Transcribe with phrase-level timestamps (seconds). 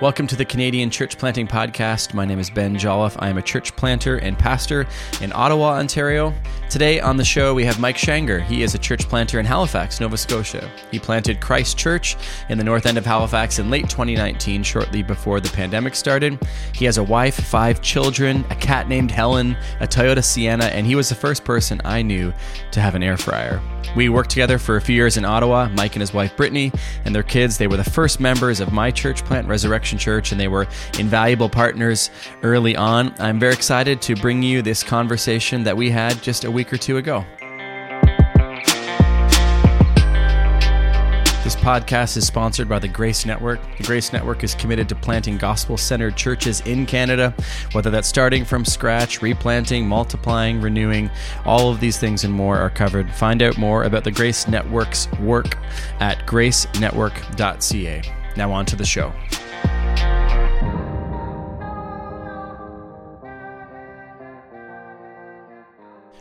[0.00, 2.14] Welcome to the Canadian Church Planting Podcast.
[2.14, 3.18] My name is Ben Jolliffe.
[3.18, 4.86] I am a church planter and pastor
[5.20, 6.32] in Ottawa, Ontario.
[6.70, 8.42] Today on the show, we have Mike Shanger.
[8.42, 10.70] He is a church planter in Halifax, Nova Scotia.
[10.90, 12.16] He planted Christ Church
[12.48, 16.38] in the north end of Halifax in late 2019, shortly before the pandemic started.
[16.74, 20.94] He has a wife, five children, a cat named Helen, a Toyota Sienna, and he
[20.94, 22.32] was the first person I knew
[22.70, 23.60] to have an air fryer.
[23.96, 25.68] We worked together for a few years in Ottawa.
[25.70, 26.72] Mike and his wife Brittany
[27.04, 30.40] and their kids, they were the first members of my church plant, Resurrection Church, and
[30.40, 30.66] they were
[30.98, 32.10] invaluable partners
[32.42, 33.14] early on.
[33.18, 36.76] I'm very excited to bring you this conversation that we had just a week or
[36.76, 37.24] two ago.
[41.60, 43.60] Podcast is sponsored by the Grace Network.
[43.76, 47.34] The Grace Network is committed to planting gospel centered churches in Canada,
[47.72, 51.10] whether that's starting from scratch, replanting, multiplying, renewing.
[51.44, 53.14] All of these things and more are covered.
[53.14, 55.56] Find out more about the Grace Network's work
[56.00, 58.02] at gracenetwork.ca.
[58.36, 59.12] Now, on to the show.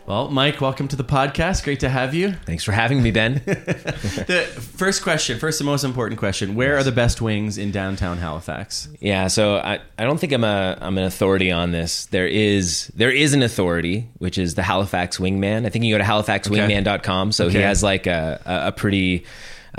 [0.10, 1.64] Well, Mike, welcome to the podcast.
[1.64, 2.32] Great to have you.
[2.32, 3.36] Thanks for having me, Ben.
[3.46, 8.18] the first question, first and most important question: Where are the best wings in downtown
[8.18, 8.90] Halifax?
[9.00, 12.08] yeah, so I, I don't think I'm a I'm an authority on this.
[12.08, 15.68] There is there is an authority, which is the Halifax Wingman.
[15.68, 17.32] I think you go to halifaxwingman.com.
[17.32, 19.26] So he has like a a, a pretty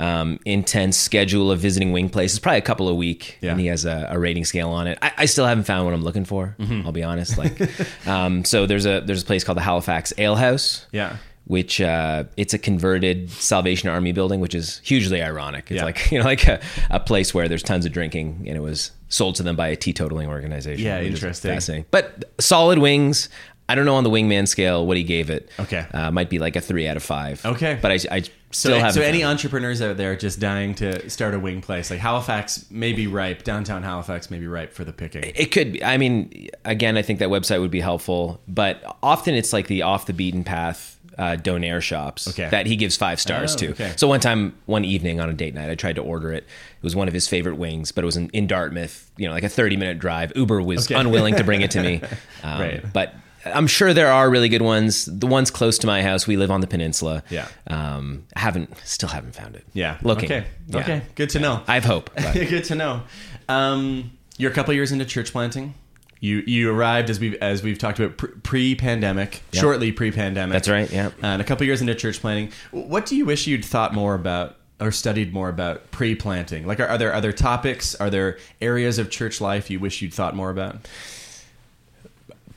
[0.01, 3.51] um, intense schedule of visiting wing places, probably a couple a week, Yeah.
[3.51, 4.97] and he has a, a rating scale on it.
[5.01, 6.55] I, I still haven't found what I'm looking for.
[6.59, 6.81] Mm-hmm.
[6.85, 7.37] I'll be honest.
[7.37, 7.59] Like,
[8.07, 10.85] um, so there's a there's a place called the Halifax Ale House.
[10.91, 11.17] Yeah.
[11.45, 15.69] which uh, it's a converted Salvation Army building, which is hugely ironic.
[15.71, 15.85] It's Yeah.
[15.85, 18.91] like you know, like a, a place where there's tons of drinking, and it was
[19.09, 20.83] sold to them by a teetotaling organization.
[20.85, 21.51] Yeah, interesting.
[21.51, 21.85] fascinating.
[21.91, 23.29] But solid wings.
[23.69, 25.49] I don't know on the wingman scale what he gave it.
[25.59, 25.85] Okay.
[25.93, 27.45] uh, might be like a three out of five.
[27.45, 27.79] Okay.
[27.81, 31.61] but I, I So, so any entrepreneurs out there just dying to start a wing
[31.61, 35.23] place, like Halifax may be ripe, downtown Halifax may be ripe for the picking.
[35.35, 35.83] It could be.
[35.83, 39.81] I mean, again, I think that website would be helpful, but often it's like the
[39.83, 42.49] off the beaten path uh, donair shops Okay.
[42.49, 43.71] that he gives five stars Oh, to.
[43.71, 43.93] okay.
[43.97, 46.43] So one time, one evening on a date night, I tried to order it.
[46.45, 49.11] It was one of his favorite wings, but it was in, in Dartmouth.
[49.17, 50.31] You know, like a thirty minute drive.
[50.35, 50.95] Uber was Okay.
[50.99, 52.01] unwilling to bring it to me.
[52.43, 52.93] Um, Right.
[52.93, 53.13] But
[53.45, 55.05] I'm sure there are really good ones.
[55.05, 57.23] The ones close to my house, we live on the peninsula.
[57.29, 57.47] Yeah.
[57.67, 59.65] Um, haven't still haven't found it.
[59.73, 59.97] Yeah.
[60.03, 60.31] Looking.
[60.31, 60.47] Okay.
[60.67, 60.79] Yeah.
[60.79, 61.01] Okay.
[61.15, 61.63] Good to know.
[61.67, 62.09] I have hope.
[62.33, 63.01] Good to know.
[63.49, 65.73] Um, you're a couple years into church planting.
[66.19, 69.61] You you arrived as we've as we've talked about pre pandemic, Yeah.
[69.61, 70.53] shortly pre pandemic.
[70.53, 71.09] That's right, yeah.
[71.23, 74.57] And a couple years into church planting, what do you wish you'd thought more about
[74.79, 76.67] or studied more about pre planting?
[76.67, 77.95] Like, are, are there other topics?
[77.95, 80.87] Are there areas of church life you wish you'd thought more about?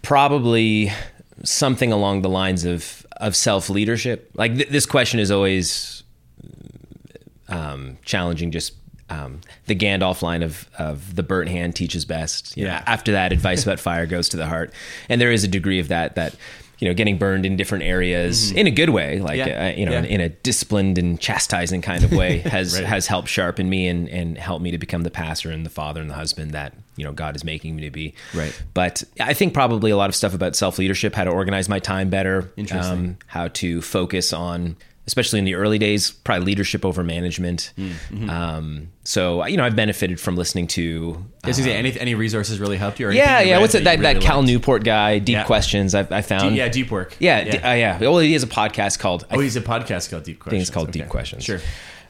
[0.05, 0.93] Probably
[1.43, 4.31] something along the lines of of self leadership.
[4.35, 6.05] Like th- this question is always
[7.49, 8.51] um, challenging.
[8.51, 8.75] Just
[9.11, 12.57] um, the Gandalf line of of the burnt hand teaches best.
[12.57, 12.83] You know, Yeah.
[12.87, 14.73] after that, advice about fire goes to the heart,
[15.09, 16.35] and there is a degree of that that.
[16.85, 19.49] You know, getting burned in different areas in a good way, like Mm-hmm.
[19.49, 19.69] Yeah.
[19.69, 19.99] uh, you know, Yeah.
[20.01, 22.85] in, in a disciplined and chastising kind of way, has Right.
[22.85, 26.03] has helped sharpen me and and help me to become the pastor and the father
[26.03, 28.13] and the husband that you know God is making me to be.
[28.35, 28.53] Right.
[28.75, 31.79] But I think probably a lot of stuff about self leadership, how to organize my
[31.79, 34.77] time better, um, how to focus on,
[35.07, 37.73] especially in the early days, probably leadership over management.
[37.79, 38.31] Mm-hmm.
[38.31, 41.25] Um, so you know, I've benefited from listening to.
[41.43, 43.09] I was say, any any resources really helped you?
[43.09, 43.59] Or yeah, yeah.
[43.59, 43.85] What's it?
[43.85, 44.47] That that really Cal liked?
[44.49, 45.45] Newport guy, Deep Yeah.
[45.45, 45.95] Questions.
[45.95, 46.57] I, I found.
[46.57, 47.17] Yeah, deep work.
[47.19, 47.99] Yeah, d- uh, yeah.
[47.99, 49.27] Well, he has a podcast called.
[49.31, 50.51] Oh, he's a podcast called Deep Questions.
[50.51, 51.01] think it's called Okay.
[51.01, 51.45] Deep Questions.
[51.45, 51.61] Sure.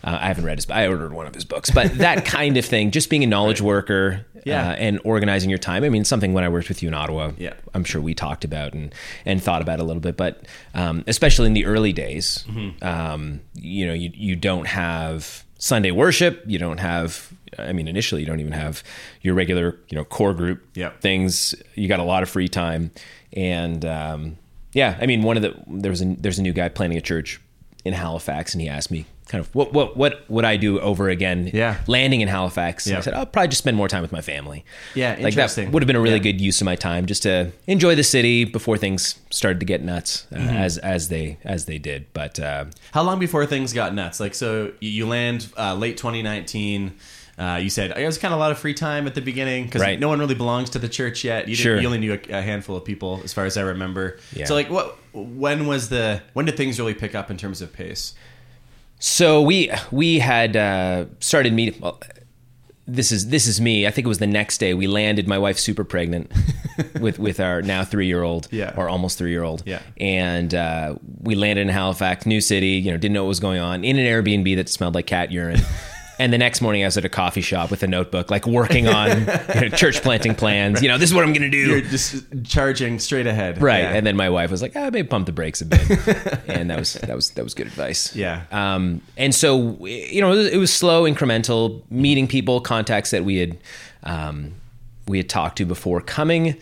[0.05, 0.67] Uh, I haven't read his.
[0.67, 3.27] But I ordered one of his books, but that kind of thing, just being a
[3.27, 4.69] knowledge worker, Yeah.
[4.71, 5.85] uh, and organizing your time.
[5.85, 7.55] I mean, something when I worked with you in Ottawa, Yeah.
[7.75, 8.95] I'm sure we talked about and
[9.25, 10.17] and thought about a little bit.
[10.17, 12.85] But um, especially in the early days, Mm-hmm.
[12.85, 16.43] um, you know, you you don't have Sunday worship.
[16.47, 17.33] You don't have.
[17.59, 18.83] I mean, initially, you don't even have
[19.23, 20.61] your regular, you know, core group
[21.01, 21.55] things.
[21.77, 22.91] You got a lot of free time,
[23.33, 24.37] and um,
[24.73, 27.01] yeah, I mean, one of the there was a there's a new guy planning a
[27.01, 27.41] church
[27.85, 31.09] in Halifax, and he asked me kind of what what what would I do over
[31.09, 31.51] again?
[31.53, 31.79] Yeah.
[31.89, 32.87] landing in Halifax.
[32.87, 32.99] Yeah.
[32.99, 34.65] I said I'll probably just spend more time with my family.
[34.95, 35.65] Yeah, like interesting.
[35.67, 36.31] that would have been a really Yeah.
[36.33, 39.83] good use of my time just to enjoy the city before things started to get
[39.83, 40.49] nuts uh, Mm-hmm.
[40.67, 42.07] as as they as they did.
[42.13, 44.21] But uh, How long before things got nuts?
[44.21, 46.95] Like, so you- you land uh, late 2019.
[47.37, 49.65] Uh, you said it was kind of a lot of free time at the beginning
[49.65, 49.99] because Right.
[49.99, 51.49] no one really belongs to the church yet.
[51.49, 51.81] You, Sure.
[51.81, 54.19] you only knew a, a handful of people, as far as I remember.
[54.33, 54.45] Yeah.
[54.47, 54.97] So, like, what?
[55.13, 56.23] When was the?
[56.35, 58.15] When did things really pick up in terms of pace?
[59.07, 61.79] So we we had uh, started meeting.
[61.79, 62.01] Well,
[62.87, 63.87] this is this is me.
[63.87, 65.29] I think it was the next day we landed.
[65.29, 66.33] My wife super pregnant
[67.01, 68.73] with with our now three year old, Yeah.
[68.79, 69.83] or almost three year old, Yeah.
[70.01, 72.79] And uh, we landed in Halifax, new city.
[72.83, 75.31] You know, didn't know what was going on in an Airbnb that smelled like cat
[75.31, 75.61] urine.
[76.19, 78.89] And the next morning, I was at a coffee shop with a notebook, like working
[78.89, 80.83] on you know, church planting plans.
[80.83, 81.59] You know, this is what I'm going to do.
[81.59, 83.61] You're just charging straight ahead.
[83.61, 83.81] Right.
[83.81, 83.95] Yeah.
[83.95, 85.81] And then my wife was like, ah, maybe pump the brakes a bit.
[86.49, 88.15] and that was, that was, that was good advice.
[88.15, 88.45] Yeah.
[88.53, 93.25] Um, and so, you know, it was, it was slow, incremental, meeting people, contacts that
[93.25, 93.59] we had,
[94.05, 94.55] um,
[95.07, 96.57] we had talked to before coming.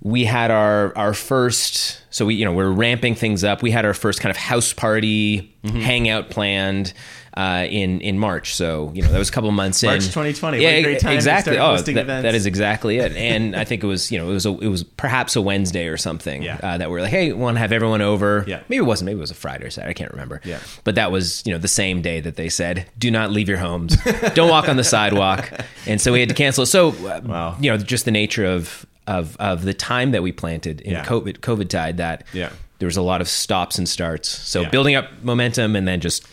[0.00, 3.62] We had our, our first, so we, you know, we're ramping things up.
[3.62, 5.80] We had our first kind of house party Mm-hmm.
[5.80, 6.92] hangout planned.
[7.36, 10.58] Uh, in in March, so you know that was a couple months March in 2020.
[10.60, 11.56] Yeah, What a great time to exactly.
[11.58, 12.22] Oh, that- events.
[12.24, 13.12] that is exactly it.
[13.12, 15.86] And I think it was you know it was a, it was perhaps a Wednesday
[15.86, 16.58] or something Yeah.
[16.60, 18.44] uh, that we are like, hey, we want to have everyone over.
[18.48, 18.60] Yeah.
[18.68, 19.06] maybe it wasn't.
[19.06, 19.90] Maybe it was a Friday or Saturday.
[19.90, 20.40] I can't remember.
[20.42, 20.58] Yeah.
[20.82, 23.58] but that was you know the same day that they said, do not leave your
[23.58, 23.96] homes,
[24.34, 25.48] don't walk on the sidewalk,
[25.86, 26.66] and so we had to cancel.
[26.66, 27.56] So uh, Wow.
[27.60, 31.04] you know just the nature of of of the time that we planted in Yeah.
[31.04, 32.50] COVID COVID tide that Yeah.
[32.78, 34.28] there was a lot of stops and starts.
[34.28, 34.68] So Yeah.
[34.70, 36.24] building up momentum and then just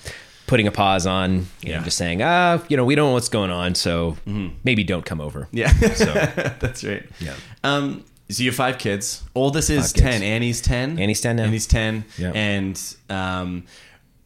[0.48, 1.78] putting a pause on, you know.
[1.78, 1.86] Mm-hmm.
[1.86, 4.16] just saying, ah, you know, we don't know what's going on, so
[4.64, 5.48] maybe don't come over.
[5.52, 5.72] Yeah.
[5.96, 6.06] so
[6.60, 7.04] That's right.
[7.20, 7.34] Yeah.
[7.64, 9.24] Um, so you have five kids.
[9.34, 10.20] Oldest is Five kids.
[10.20, 10.24] 10.
[10.24, 11.00] Annie's 10.
[11.00, 11.44] Annie's 10 now.
[11.46, 12.06] Annie's 10.
[12.18, 12.32] Yeah.
[12.36, 12.80] And
[13.10, 13.64] um,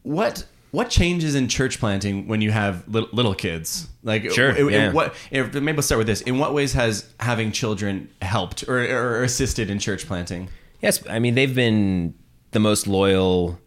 [0.02, 3.88] what what changes in church planting when you have little, little kids?
[4.02, 4.92] Like, Sure, in- in yeah.
[4.92, 5.14] what?
[5.32, 6.20] maybe we'll start with this.
[6.22, 10.48] In what ways has having children helped or, or assisted in church planting?
[10.80, 12.14] Yes, I mean they've been
[12.52, 13.58] the most loyal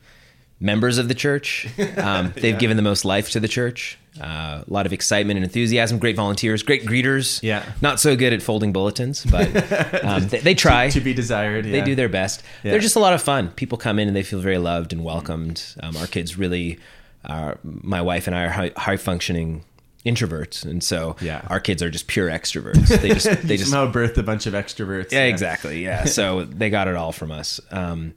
[0.64, 1.68] members of the church.
[1.96, 3.98] Um, they've given the most life to the church.
[4.20, 6.00] Uh, a lot of excitement and enthusiasm.
[6.00, 6.64] Great volunteers.
[6.64, 7.42] Great greeters.
[7.44, 7.64] Yeah.
[7.82, 10.90] Not so good at folding bulletins, but um, they, they try.
[10.90, 11.66] To be desired.
[11.66, 12.42] They do their best.
[12.64, 12.72] Yeah.
[12.72, 13.50] They're just a lot of fun.
[13.52, 15.64] People come in and they feel very loved and welcomed.
[15.82, 16.80] Um, our kids really,
[17.26, 19.64] are, my wife and I are high, high functioning
[20.06, 21.42] introverts, and so Yeah.
[21.48, 22.88] our kids are just pure extroverts.
[23.02, 25.12] They just they just somehow birthed a bunch of extroverts.
[25.12, 25.84] yeah, exactly.
[25.84, 26.06] Yeah.
[26.06, 27.62] So they got it all from us.
[27.72, 28.14] Um,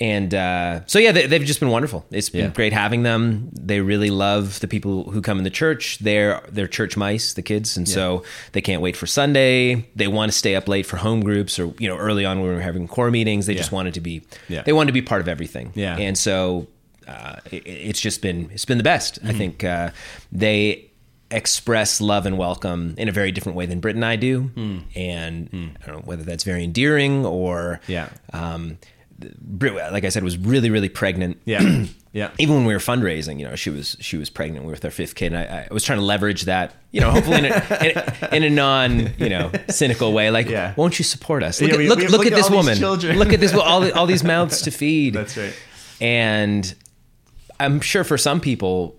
[0.00, 2.04] and uh, so, yeah, they, they've just been wonderful.
[2.10, 2.50] It's been Yeah.
[2.50, 3.50] great having them.
[3.52, 5.98] They really love the people who come in the church.
[6.00, 9.88] They're they're church mice, the kids, and so they can't wait for Sunday.
[9.94, 12.48] They want to stay up late for home groups, or you know, early on when
[12.48, 14.22] we were having core meetings, they just wanted to be.
[14.48, 14.62] Yeah.
[14.62, 15.72] They wanted to be part of everything.
[15.74, 15.96] Yeah.
[15.96, 16.66] And so
[17.06, 19.18] uh, it, it's just been it's been the best.
[19.20, 19.28] Mm-hmm.
[19.28, 19.90] I think uh,
[20.32, 20.90] they
[21.30, 24.78] express love and welcome in a very different way than Britt and I do, Hmm.
[24.94, 25.48] and
[25.82, 28.08] I don't know whether that's very endearing or Yeah.
[28.32, 28.78] Um,
[29.60, 31.40] like I said, was really really pregnant.
[31.44, 31.84] Yeah.
[32.14, 32.30] Yeah.
[32.38, 34.62] Even when we were fundraising, you know, she was she was pregnant.
[34.64, 37.00] We were with our fifth kid, and I, I was trying to leverage that, you
[37.00, 40.30] know, hopefully in a, in, in a non, you know, cynical way.
[40.30, 40.74] Like, Yeah.
[40.76, 41.60] won't you support us?
[41.60, 42.78] Look Yeah, at we- look, we- look, at this woman.
[42.78, 45.14] Look at this all all these mouths to feed.
[45.14, 45.52] That's right.
[46.00, 46.72] And
[47.58, 48.94] I'm sure for some people,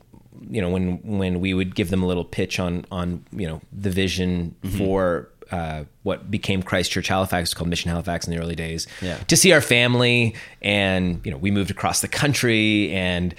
[0.49, 3.61] you know, when when we would give them a little pitch on on you know
[3.71, 4.77] the vision Mm-hmm.
[4.77, 9.17] for uh, what became Christ Church Halifax, called Mission Halifax in the early days, Yeah.
[9.27, 13.33] to see our family, and you know, we moved across the country, and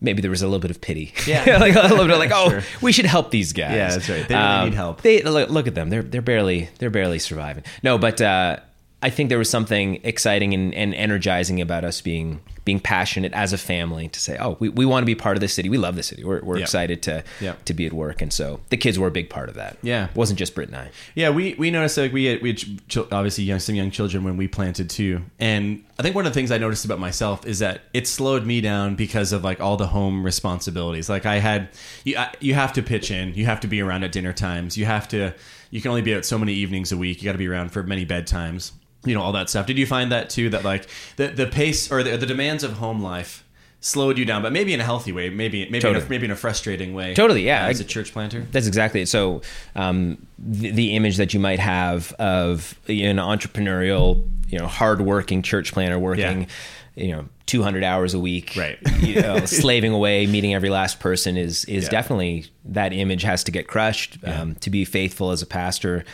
[0.00, 1.56] maybe there was a little bit of pity, Yeah.
[1.60, 2.62] like a little bit of like, oh, Sure.
[2.82, 3.72] we should help these guys.
[3.74, 4.26] Yeah, that's right.
[4.28, 5.02] They really need help.
[5.02, 7.64] They look, look at them; they're they're barely they're barely surviving.
[7.82, 8.20] No, but.
[8.20, 8.58] uh
[9.00, 13.52] I think there was something exciting and, and energizing about us being being passionate as
[13.54, 15.68] a family to say, oh, we, we want to be part of the city.
[15.70, 16.22] We love the city.
[16.22, 16.64] We're, we're Yeah.
[16.64, 17.54] excited to Yeah.
[17.64, 19.78] to be at work, and so the kids were a big part of that.
[19.82, 20.04] Yeah.
[20.10, 20.90] it wasn't just Britt and I.
[21.14, 24.22] Yeah, we we noticed like we had, we had ch- obviously young, some young children
[24.24, 27.46] when we planted too, and I think one of the things I noticed about myself
[27.46, 31.08] is that it slowed me down because of like all the home responsibilities.
[31.08, 31.68] Like I had,
[32.04, 34.76] you I, you have to pitch in, you have to be around at dinner times,
[34.76, 35.34] you have to,
[35.70, 37.20] you can only be out so many evenings a week.
[37.20, 38.72] You got to be around for many bedtimes,
[39.04, 39.66] you know all that stuff.
[39.66, 40.50] Did you find that too?
[40.50, 40.86] That like
[41.16, 43.44] the the pace or the, the demands of home life
[43.80, 46.32] slowed you down, but maybe in a healthy way, maybe maybe in a, maybe in
[46.32, 47.14] a frustrating way.
[47.14, 47.66] Totally, yeah.
[47.68, 48.44] As a church planter.
[48.50, 49.08] That's exactly it.
[49.08, 49.40] So,
[49.76, 55.72] um, the, the image that you might have of an entrepreneurial, you know, hardworking church
[55.72, 56.48] planter working,
[56.96, 58.78] you know, 200 hours a week, Right.
[59.00, 61.90] You know, slaving away, meeting every last person is is Yeah.
[61.90, 64.18] definitely that image has to get crushed.
[64.24, 66.04] Um, to be faithful as a pastor.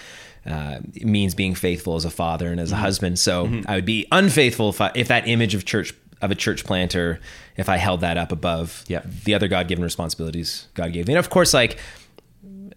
[0.47, 2.79] Uh, means being faithful as a father and as Mm-hmm.
[2.79, 3.19] a husband.
[3.19, 6.65] So I would be unfaithful if, I, if that image of church of a church
[6.65, 7.19] planter,
[7.57, 9.01] if I held that up above Yeah.
[9.25, 11.15] the other God given responsibilities God gave me.
[11.15, 11.79] And of course, like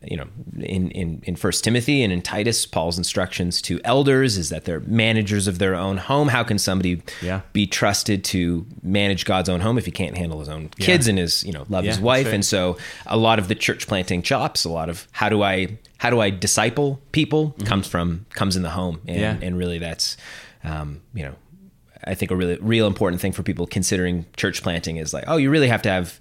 [0.03, 0.27] you know,
[0.59, 4.79] in, in, in First Timothy and in Titus, Paul's instructions to elders is that they're
[4.81, 6.27] managers of their own home.
[6.27, 7.41] How can somebody Yeah.
[7.51, 11.17] be trusted to manage God's own home if he can't handle his own kids and
[11.17, 12.27] his, you know, love Yeah, his wife?
[12.27, 12.77] And so
[13.07, 16.19] a lot of the church planting chops, a lot of how do I how do
[16.21, 19.01] I disciple people comes from comes in the home.
[19.07, 19.41] And Mm-hmm.
[19.41, 19.47] Yeah.
[19.47, 20.15] and really that's
[20.63, 21.35] um, you know,
[22.03, 25.37] I think a really real important thing for people considering church planting is like, oh,
[25.37, 26.19] you really have to have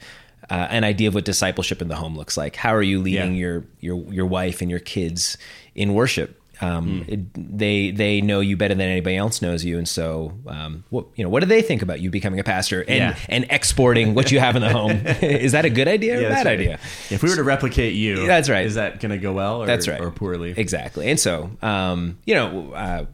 [0.51, 2.57] uh, an idea of what discipleship in the home looks like.
[2.57, 3.41] How are you leading Yeah.
[3.41, 5.37] your your your wife and your kids
[5.75, 6.41] in worship?
[6.63, 7.21] Um, it-
[7.59, 11.23] they they know you better than anybody else knows you, and so um, what you
[11.23, 13.17] know what do they think about you becoming a pastor and Yeah.
[13.29, 14.93] and exporting what you have in the home?
[15.21, 16.59] is that a good idea or Yeah, a bad right.
[16.59, 16.79] idea?
[17.11, 18.65] If we were to replicate you, That's right.
[18.65, 19.63] Is that going to go well?
[19.63, 20.01] Or, That's right.
[20.01, 20.55] Or poorly?
[20.57, 21.11] Exactly.
[21.11, 23.05] And so, um, you know, uh,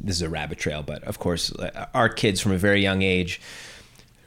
[0.00, 3.02] this is a rabbit trail, but of course, uh, our kids from a very young
[3.02, 3.40] age.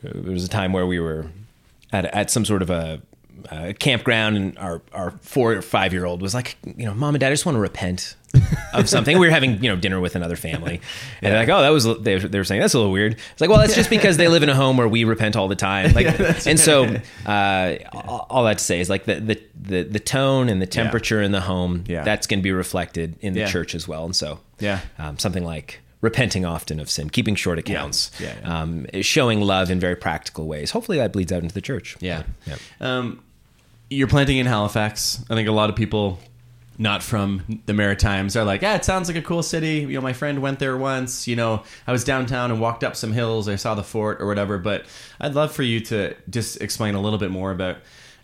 [0.03, 1.27] There was a time where we were
[1.91, 3.01] at at some sort of a,
[3.51, 7.15] a campground, and our our four or five year old was like, you know, mom
[7.15, 8.15] and dad, I just want to repent
[8.73, 9.19] of something.
[9.19, 10.79] we were having you know dinner with another family,
[11.21, 13.13] and they're like, oh, that was they, they were saying that's a little weird.
[13.13, 15.47] It's like, well, that's just because they live in a home where we repent all
[15.49, 15.91] the time.
[15.95, 16.85] Like, and so
[17.25, 20.65] uh, all all that to say is like the the the, the tone and the
[20.67, 22.03] temperature in the home Yeah.
[22.03, 23.47] that's going to be reflected in the Yeah.
[23.47, 24.05] church as well.
[24.05, 24.79] And so, Yeah.
[24.97, 28.61] um, something like repenting often of sin, keeping short accounts, Yeah, yeah.
[28.61, 30.71] Um, showing love in very practical ways.
[30.71, 31.95] Hopefully, that bleeds out into the church.
[31.99, 32.23] Yeah.
[32.45, 32.57] Yeah.
[32.79, 33.23] Um,
[33.89, 35.23] you're planting in Halifax.
[35.29, 36.19] I think a lot of people
[36.77, 39.79] not from the Maritimes are like, yeah, it sounds like a cool city.
[39.79, 41.27] You know, my friend went there once.
[41.27, 43.47] You know, I was downtown and walked up some hills.
[43.47, 44.57] I saw the fort or whatever.
[44.57, 44.85] But
[45.19, 47.77] I'd love for you to just explain a little bit more about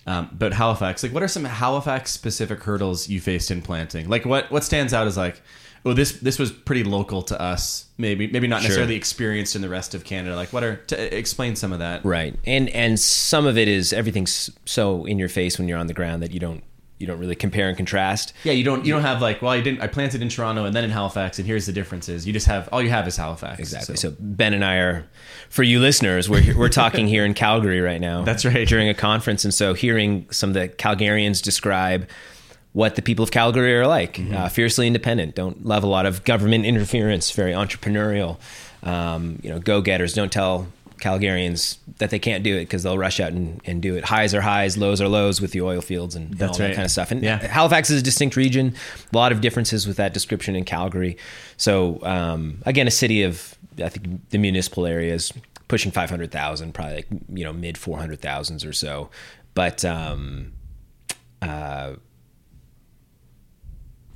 [0.08, 1.04] um, about Halifax.
[1.04, 4.10] Like, what are some Halifax specific hurdles you faced in planting?
[4.10, 5.42] Like, what what stands out as like,
[5.88, 7.86] oh, this this was pretty local to us.
[7.98, 8.70] Maybe maybe not Sure.
[8.70, 10.36] necessarily experienced in the rest of Canada.
[10.36, 12.04] Like, what are to explain some of that?
[12.06, 12.36] Right.
[12.46, 15.94] And and some of it is everything's so in your face when you're on the
[15.94, 16.64] ground that you don't
[17.00, 18.34] you don't really compare and contrast.
[18.44, 20.76] Yeah, you don't you don't have like well I didn't I planted in Toronto and
[20.76, 22.26] then in Halifax and here's the differences.
[22.26, 23.60] You just have all you have is Halifax.
[23.60, 23.98] Exactly.
[23.98, 25.08] So, Ben and I are,
[25.50, 28.22] for you listeners, we're we're talking here in Calgary right now.
[28.26, 28.68] That's right.
[28.68, 32.10] During a conference, and so hearing some of the Calgarians describe
[32.78, 34.36] what the people of Calgary are like, Mm-hmm.
[34.36, 38.38] uh, fiercely independent, don't love a lot of government interference, very entrepreneurial.
[38.84, 40.14] Um, you know, go getters.
[40.14, 40.68] Don't tell
[41.02, 44.04] Calgarians that they can't do it because they'll rush out and, and do it.
[44.06, 46.86] Highs are highs, lows are lows with the oil fields and, and all that kind
[46.86, 47.10] of stuff.
[47.12, 47.40] And Yeah.
[47.48, 48.76] Halifax is a distinct region.
[49.12, 51.18] A lot of differences with that description in Calgary.
[51.58, 55.34] So um, again, a city of I think the municipal area is
[55.68, 59.10] pushing five hundred thousand, probably like you know mid four hundred thousands or so.
[59.56, 60.54] But um,
[61.42, 61.94] uh,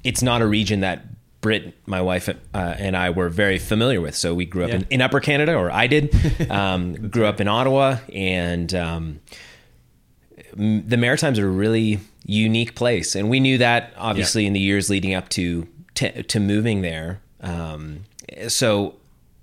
[0.04, 1.06] it's not a region that
[1.42, 4.16] Brit, my wife, uh, and I were very familiar with.
[4.16, 4.76] So we grew up Yeah.
[4.76, 6.14] in, in Upper Canada, or I did.
[6.52, 9.20] Um, grew up in Ottawa, and um,
[10.58, 14.60] m- the Maritimes are a really unique place, and we knew that obviously in the
[14.60, 17.22] years leading up to to, to moving there.
[17.42, 18.02] Um,
[18.48, 18.96] so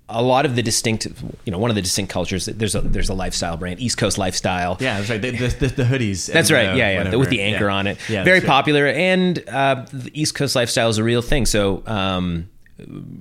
[0.09, 1.07] a lot of the distinct,
[1.45, 2.45] you know, one of the distinct cultures.
[2.47, 4.77] There's a there's a lifestyle brand, East Coast lifestyle.
[4.79, 5.21] Yeah, that's right.
[5.21, 6.31] The, the, the, hoodies.
[6.31, 6.75] That's right.
[6.75, 6.97] Yeah, yeah.
[6.97, 7.19] whatever.
[7.19, 7.73] With the anchor Yeah.
[7.75, 7.97] on it.
[8.09, 8.55] Yeah, Very that's right.
[8.55, 8.87] popular.
[8.87, 11.45] And uh, the East Coast lifestyle is a real thing.
[11.45, 12.49] So, um,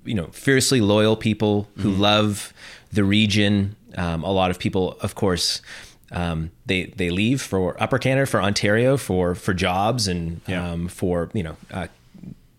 [0.05, 2.01] you know, fiercely loyal people who Mm-hmm.
[2.01, 2.53] love
[2.93, 3.77] the region.
[3.97, 5.61] Um, a lot of people, of course,
[6.13, 10.71] um, they they leave for Upper Canada, for Ontario, for for jobs and Yeah.
[10.73, 11.57] um, for you know.
[11.71, 11.87] Uh,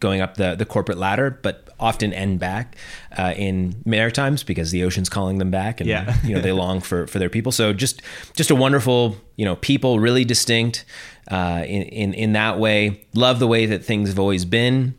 [0.01, 2.75] Going up the, the corporate ladder, but often end back
[3.17, 6.15] uh, in Maritimes because the ocean's calling them back, and Yeah.
[6.24, 7.51] you know they long for for their people.
[7.51, 8.01] So just
[8.36, 10.86] just a wonderful you know people, really distinct
[11.31, 13.05] uh, in in in that way.
[13.13, 14.95] Love the way that things have always been.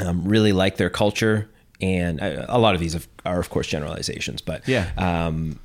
[0.00, 1.48] Um, really like their culture,
[1.80, 4.90] and uh, a lot of these are of course generalizations, but Yeah.
[4.96, 5.60] um,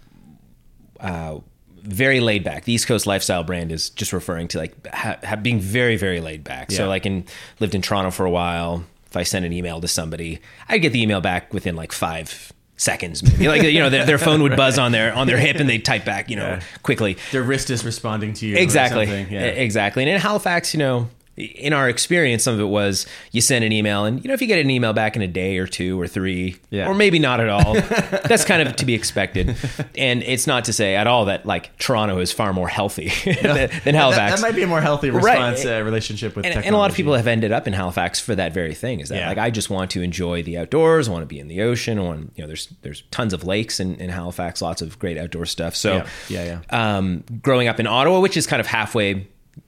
[0.99, 1.39] uh,
[1.81, 2.65] very laid back.
[2.65, 6.19] The East Coast lifestyle brand is just referring to like ha- ha- being very, very
[6.19, 6.69] laid back.
[6.71, 6.77] Yeah.
[6.77, 7.25] So like in
[7.59, 8.83] lived in Toronto for a while.
[9.09, 12.53] If I send an email to somebody, I'd get the email back within like five
[12.77, 13.23] seconds.
[13.23, 13.47] Maybe.
[13.47, 15.83] like you know, their, their phone would buzz on their on their hip and they'd
[15.83, 16.61] type back, you know, Yeah.
[16.83, 17.17] quickly.
[17.31, 18.55] Their wrist is responding to you.
[18.55, 19.05] or Exactly.
[19.07, 19.31] something.
[19.33, 19.41] Yeah.
[19.45, 20.03] Exactly.
[20.03, 21.09] And in Halifax, you know,
[21.39, 24.41] in our experience, some of it was you send an email, and you know, if
[24.41, 26.87] you get an email back in a day or two or three, Yeah.
[26.87, 27.73] or maybe not at all,
[28.27, 29.55] that's kind of to be expected.
[29.97, 33.09] And it's not to say at all that like Toronto is far more healthy
[33.41, 34.31] than, than Halifax.
[34.33, 35.23] That, that might be a more healthy Right.
[35.23, 36.67] response uh, relationship with and, technology.
[36.67, 38.99] and a lot of people have ended up in Halifax for that very thing.
[38.99, 39.29] Is that Yeah.
[39.29, 41.97] like I just want to enjoy the outdoors, I want to be in the ocean,
[41.99, 45.17] I want you know, there's there's tons of lakes in, in Halifax, lots of great
[45.17, 45.75] outdoor stuff.
[45.75, 46.07] So Yeah.
[46.29, 46.97] Yeah, yeah.
[46.97, 49.27] Um, growing up in Ottawa, which is kind of halfway,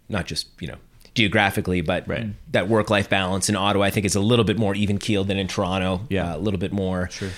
[0.10, 0.76] not just you know
[1.16, 2.28] geographically, but Right.
[2.52, 5.28] that work life balance in Ottawa, I think is a little bit more even keeled
[5.28, 6.02] than in Toronto.
[6.10, 6.34] Yeah.
[6.34, 7.30] uh, a little bit more Sure.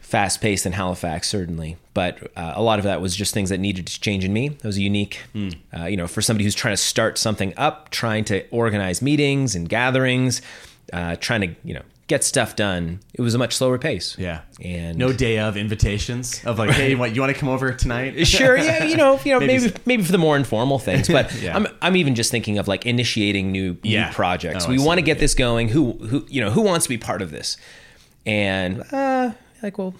[0.00, 1.76] fast paced than Halifax, certainly.
[1.94, 4.46] But uh, a lot of that was just things that needed to change in me.
[4.46, 5.48] It was a unique, Hmm.
[5.76, 9.54] uh, you know, for somebody who's trying to start something up, trying to organize meetings
[9.54, 10.42] and gatherings,
[10.92, 13.00] uh, trying to, you know, get stuff done.
[13.14, 14.16] It was a much slower pace.
[14.18, 14.40] Yeah.
[14.62, 18.26] And No day of invitations of like, hey, what you want to come over tonight?
[18.26, 21.32] sure yeah you know you know Maybe maybe maybe, for the more informal things but
[21.42, 21.56] Yeah.
[21.56, 24.06] i'm i'm even just thinking of like initiating new, Yeah.
[24.08, 26.84] new projects Oh, we want to get this going who who you know who wants
[26.86, 27.56] to be part of this
[28.26, 29.94] and uh like well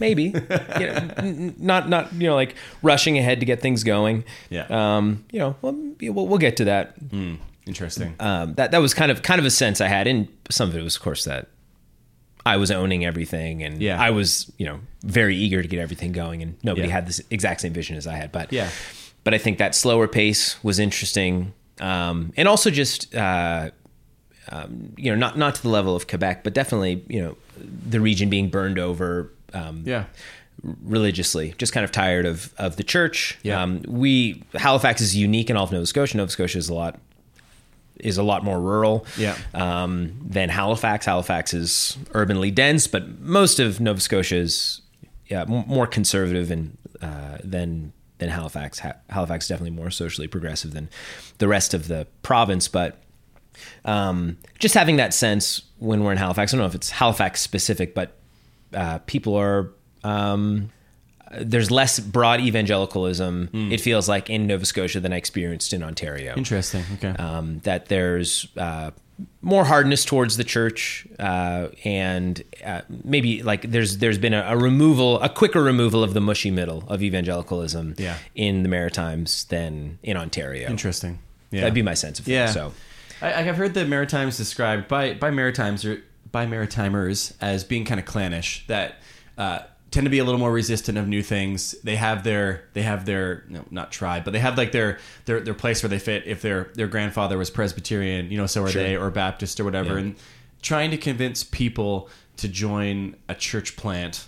[0.00, 0.24] maybe
[0.80, 4.66] you know, n- not not you know like rushing ahead to get things going Yeah.
[4.70, 7.36] um you know well we'll, we'll get to that Yeah,
[7.68, 8.14] Interesting.
[8.18, 10.74] um, that that was kind of kind of a sense I had, and some of
[10.76, 11.48] it was, of course, that
[12.46, 14.00] I was owning everything, and Yeah.
[14.02, 16.94] I was, you know, very eager to get everything going, and nobody Yeah.
[16.94, 18.32] had this exact same vision as I had.
[18.32, 18.70] But Yeah.
[19.22, 23.70] but I think that slower pace was interesting, um, and also just uh,
[24.50, 27.36] um, you know, not not to the level of Quebec, but definitely, you know,
[27.90, 29.30] the region being burned over.
[29.52, 30.04] Um, yeah.
[30.82, 31.54] religiously.
[31.58, 33.38] Just kind of tired of of the church.
[33.42, 33.62] Yeah.
[33.62, 36.16] Um, we Halifax is unique in all of Nova Scotia.
[36.16, 36.98] Nova Scotia is a lot
[37.98, 39.36] is a lot more rural Yeah.
[39.54, 41.06] um, than Halifax.
[41.06, 44.80] Halifax is urbanly dense, but most of Nova Scotia is
[45.26, 48.78] yeah m- more conservative and uh, than than Halifax.
[48.80, 50.88] Ha- Halifax is definitely more socially progressive than
[51.38, 53.00] the rest of the province, but
[53.84, 56.52] um, just having that sense when we're in Halifax.
[56.52, 58.16] I don't know if it's Halifax specific, but
[58.74, 59.70] uh, people are.
[60.04, 60.70] Um,
[61.32, 63.50] there's less broad evangelicalism.
[63.72, 66.34] It feels like in Nova Scotia than I experienced in Ontario.
[66.36, 66.84] Interesting.
[66.94, 67.10] Okay.
[67.22, 68.90] Um, that there's uh,
[69.42, 74.56] more hardness towards the church, uh, and uh, maybe like there's there's been a, a
[74.56, 78.16] removal, a quicker removal of the mushy middle of evangelicalism Yeah.
[78.34, 80.68] in the Maritimes than in Ontario.
[80.70, 81.18] Interesting.
[81.50, 81.60] Yeah.
[81.62, 82.34] That'd be my sense of things.
[82.34, 82.46] Yeah.
[82.50, 82.72] So
[83.20, 87.98] I, I've heard the Maritimes described by by Maritimes or by Maritimers as being kind
[87.98, 88.66] of clannish.
[88.68, 88.96] That
[89.36, 91.74] uh, tend to be a little more resistant of new things.
[91.82, 95.40] They have their they have their no, not tribe, but they have like their their
[95.40, 96.24] their place where they fit.
[96.26, 98.82] If their their grandfather was Presbyterian, you know, so are Sure.
[98.82, 100.00] they, or Baptist or whatever, Yeah.
[100.00, 100.16] and
[100.62, 104.26] trying to convince people to join a church plant.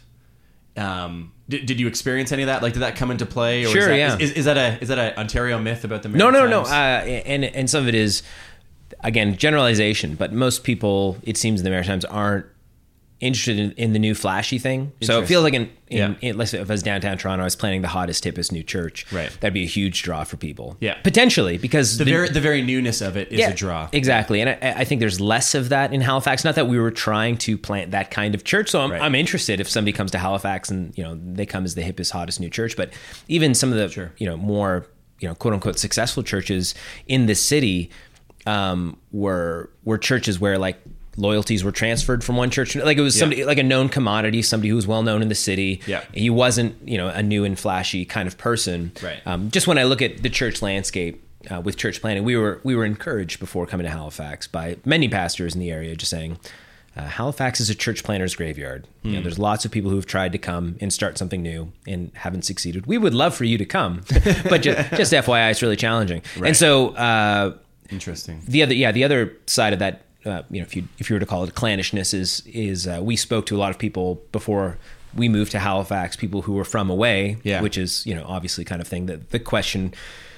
[0.77, 2.63] Um, did, did you experience any of that?
[2.63, 3.65] Like, did that come into play?
[3.65, 4.15] Or is Sure, that, yeah.
[4.17, 6.51] Is, is, is that a is that an Ontario myth about the no, Maritimes?
[6.51, 6.69] no, no.
[6.69, 8.23] Uh, and and some of it is
[9.01, 12.47] again generalization, but most people, it seems, in the Maritimes aren't
[13.21, 14.93] interested in, in the new flashy thing.
[15.03, 16.15] So it feels like in, in, Yeah.
[16.23, 18.63] in let's say if I was downtown Toronto, I was planning the hottest, hippest new
[18.63, 19.05] church.
[19.13, 19.31] Right.
[19.41, 20.77] That'd be a huge draw for people.
[20.81, 20.95] Yeah.
[21.03, 23.89] potentially because the very the very newness of it is a draw.
[23.93, 24.41] Exactly.
[24.41, 26.45] And I, I think there's less of that in Halifax.
[26.45, 28.71] Not that we were trying to plant that kind of church.
[28.71, 29.03] So I'm, Right.
[29.03, 32.11] I'm interested if somebody comes to Halifax and, you know, they come as the hippest,
[32.13, 32.75] hottest new church.
[32.77, 32.93] But
[33.29, 34.13] even some of the, Sure.
[34.17, 34.87] you know, more,
[35.21, 36.75] you know, quote unquote successful churches
[37.07, 37.91] in this city
[38.47, 40.79] um, were, were churches where like,
[41.21, 44.69] loyalties were transferred from one church like it was somebody like a known commodity somebody
[44.71, 46.03] who was well known in the city Yeah.
[46.13, 49.21] he wasn't you know a new and flashy kind of person Right.
[49.27, 52.61] um, just when I look at the church landscape uh, with church planting, we were
[52.65, 56.39] we were encouraged before coming to Halifax by many pastors in the area, just saying.
[56.97, 58.87] Uh, Halifax is a church planter's graveyard.
[59.03, 59.17] You Hmm.
[59.17, 62.45] know, there's lots of people who've tried to come and start something new and haven't
[62.45, 62.85] succeeded.
[62.87, 64.03] We would love for you to come,
[64.51, 66.21] but just, just FYI, it's really challenging.
[66.37, 66.49] Right.
[66.49, 67.55] And so uh,
[67.91, 68.43] Interesting.
[68.47, 71.15] the other, yeah, the other side of that, uh, you know, if you if you
[71.17, 74.21] were to call it clannishness, is is uh, we spoke to a lot of people
[74.33, 74.79] before
[75.15, 77.63] we moved to Halifax, people who were from away, Yeah.
[77.63, 79.93] which is you know obviously kind of thing that the question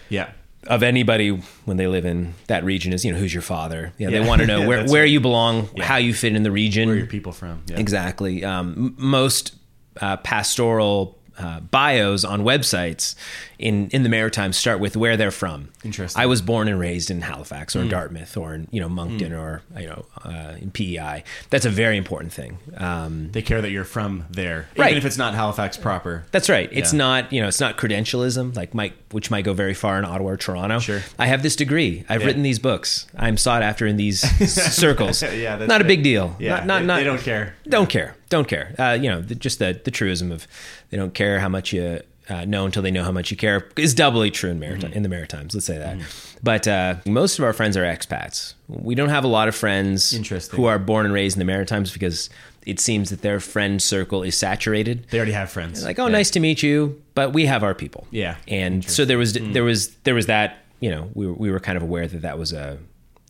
[0.08, 0.30] Yeah.
[0.68, 1.30] of anybody
[1.64, 4.20] when they live in that region is you know who's your father yeah, Yeah.
[4.22, 5.10] they want to know Yeah, where, where right.
[5.10, 5.84] you belong Yeah.
[5.84, 7.62] how you fit in the region Where are your people from?
[7.66, 7.78] Yeah.
[7.80, 9.54] exactly um, most
[10.00, 13.14] uh, pastoral uh, bios on websites
[13.58, 15.68] in in the Maritimes start with where they're from.
[15.84, 16.20] Interesting.
[16.20, 19.32] I was born and raised in Halifax or in Dartmouth or in you know Moncton
[19.32, 21.24] or you know uh, in PEI.
[21.50, 22.58] That's a very important thing.
[22.76, 24.88] Um, They care that you're from there, Right.
[24.90, 26.24] even if it's not Halifax proper.
[26.32, 26.68] That's right.
[26.72, 26.98] It's Yeah.
[26.98, 30.30] not, you know, it's not credentialism like might which might go very far in Ottawa
[30.30, 30.78] or Toronto.
[30.80, 31.02] Sure.
[31.18, 32.04] I have this degree.
[32.08, 32.26] I've Yeah.
[32.28, 33.06] written these books.
[33.16, 34.20] I'm sought after in these
[34.72, 35.22] circles.
[35.22, 36.34] Yeah, that's not a big deal.
[36.38, 37.54] Yeah, Not, not, they, not, they don't care.
[37.68, 38.16] Don't care.
[38.28, 38.74] Don't care.
[38.78, 40.46] Uh, you know, the, just the the truism of
[40.92, 43.66] they don't care how much you uh, know until they know how much you care
[43.76, 44.92] is doubly true in Marit- Mm-hmm.
[44.92, 45.54] in the Maritimes.
[45.54, 45.98] Let's say that.
[46.42, 48.54] But uh, most of our friends are expats.
[48.68, 50.12] We don't have a lot of friends
[50.52, 52.30] who are born and raised in the Maritimes because
[52.64, 55.82] it seems that their friend circle is saturated They already have friends.
[55.84, 56.12] like oh Yeah.
[56.12, 58.36] nice to meet you but we have our people Yeah.
[58.46, 61.58] and so there was there was there was that you know we were, we were
[61.58, 62.78] kind of aware that that was a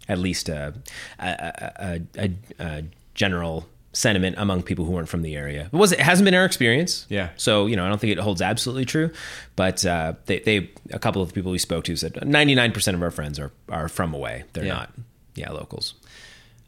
[0.08, 0.74] at least a,
[1.18, 2.82] a, a, a
[3.14, 6.44] general sentiment among people who weren't from the area it was it hasn't been our
[6.46, 7.28] experience Yeah.
[7.36, 9.10] so you know i don't think it holds absolutely true
[9.56, 13.02] but uh, they, they a couple of the people we spoke to said 99% of
[13.02, 14.74] our friends are are from away they're Yeah.
[14.74, 14.90] not
[15.34, 15.94] yeah locals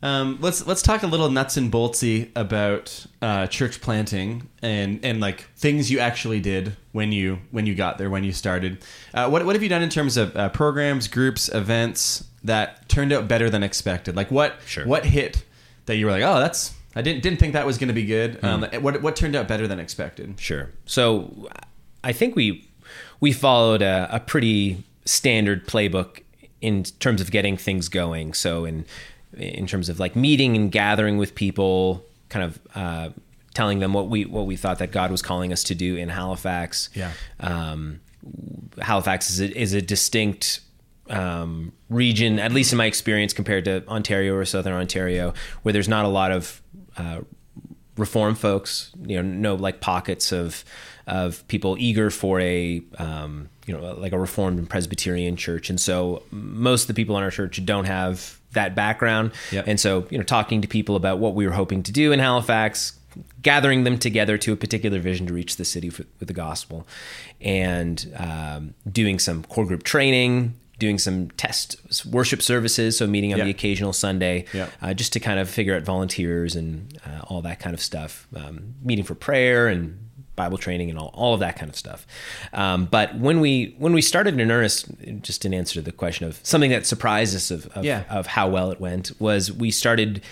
[0.02, 5.18] Um, let's let's talk a little nuts and boltsy about uh, church planting and and
[5.18, 8.84] like things you actually did when you when you got there when you started.
[9.14, 13.12] Uh, what what have you done in terms of uh, programs, groups, events that turned
[13.14, 14.14] out better than expected?
[14.14, 14.86] Like what Sure.
[14.86, 15.42] what hit
[15.86, 18.06] that you were like, oh, that's I didn't didn't think that was going to be
[18.06, 18.36] good.
[18.40, 18.46] Hmm.
[18.46, 20.38] Um, what what turned out better than expected?
[20.38, 20.70] Sure.
[20.86, 21.48] So
[22.02, 22.68] I think we
[23.20, 26.22] we followed a, a pretty standard playbook
[26.60, 28.34] in terms of getting things going.
[28.34, 28.84] So in
[29.36, 33.08] in terms of like meeting and gathering with people, kind of uh,
[33.54, 36.08] telling them what we what we thought that God was calling us to do in
[36.08, 36.90] Halifax.
[36.94, 37.12] Yeah.
[37.40, 38.00] Um,
[38.80, 40.60] Halifax is a, is a distinct
[41.10, 45.88] um, region, at least in my experience, compared to Ontario or Southern Ontario, where there's
[45.88, 46.62] not a lot of
[46.96, 47.20] uh,
[47.96, 48.90] reform folks.
[49.04, 50.64] You know, no like pockets of
[51.06, 55.80] of people eager for a um, you know like a reformed and Presbyterian church, and
[55.80, 59.32] so most of the people in our church don't have that background.
[59.52, 59.64] Yep.
[59.66, 62.18] And so you know, talking to people about what we were hoping to do in
[62.18, 62.98] Halifax,
[63.42, 66.86] gathering them together to a particular vision to reach the city with, with the gospel,
[67.40, 70.54] and um, doing some core group training.
[70.78, 73.44] Doing some test worship services, so meeting on Yeah.
[73.44, 74.68] the occasional Sunday, Yeah.
[74.82, 78.26] uh, just to kind of figure out volunteers and uh, all that kind of stuff.
[78.34, 79.98] Um, meeting for prayer and
[80.36, 82.06] Bible training and all, all of that kind of stuff.
[82.52, 84.86] Um, but when we when we started in earnest,
[85.22, 88.02] just in answer to the question of something that surprised us of of, Yeah.
[88.10, 90.22] of how well it went was we started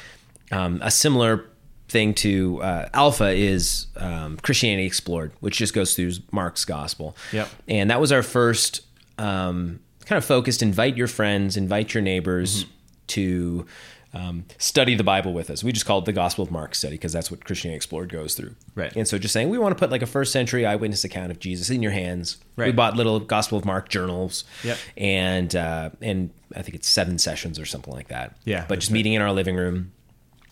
[0.50, 1.44] um, a similar
[1.88, 7.16] thing to uh, Alpha is um, Christianity Explored, which just goes through Mark's gospel.
[7.32, 7.48] Yep.
[7.68, 8.80] And that was our first
[9.18, 12.66] um, kind of focused invite your friends, invite your neighbors
[13.08, 13.66] to
[14.14, 15.64] um, study the Bible with us.
[15.64, 18.34] We just called it the Gospel of Mark study because that's what Christianity Explored goes
[18.34, 18.54] through.
[18.74, 18.94] Right.
[18.94, 21.38] And so just saying, we want to put like a first century eyewitness account of
[21.38, 22.36] Jesus in your hands.
[22.56, 22.66] Right.
[22.66, 24.44] We bought little Gospel of Mark journals.
[24.64, 24.78] Yep.
[24.98, 28.36] And, uh, and I think it's seven sessions or something like that.
[28.44, 28.94] Yeah, But just right.
[28.94, 29.92] meeting in our living room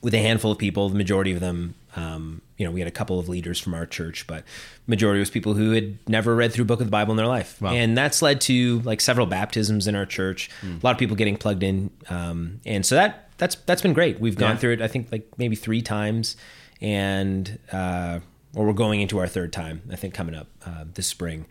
[0.03, 2.93] with a handful of people, the majority of them, um, you know, we had a
[2.93, 4.45] couple of leaders from our church, but
[4.87, 7.27] majority was people who had never read through a book of the Bible in their
[7.27, 7.61] life.
[7.61, 7.73] Wow.
[7.73, 10.77] And that's led to like several baptisms in our church, Hmm.
[10.77, 11.91] a lot of people getting plugged in.
[12.09, 14.21] Um, and so that, that's, that's been great.
[14.21, 14.57] We've gone Yeah.
[14.57, 16.37] through it, I think like maybe three times
[16.81, 18.21] and, uh,
[18.55, 21.47] or we're going into our third time, I think coming up, uh, this spring.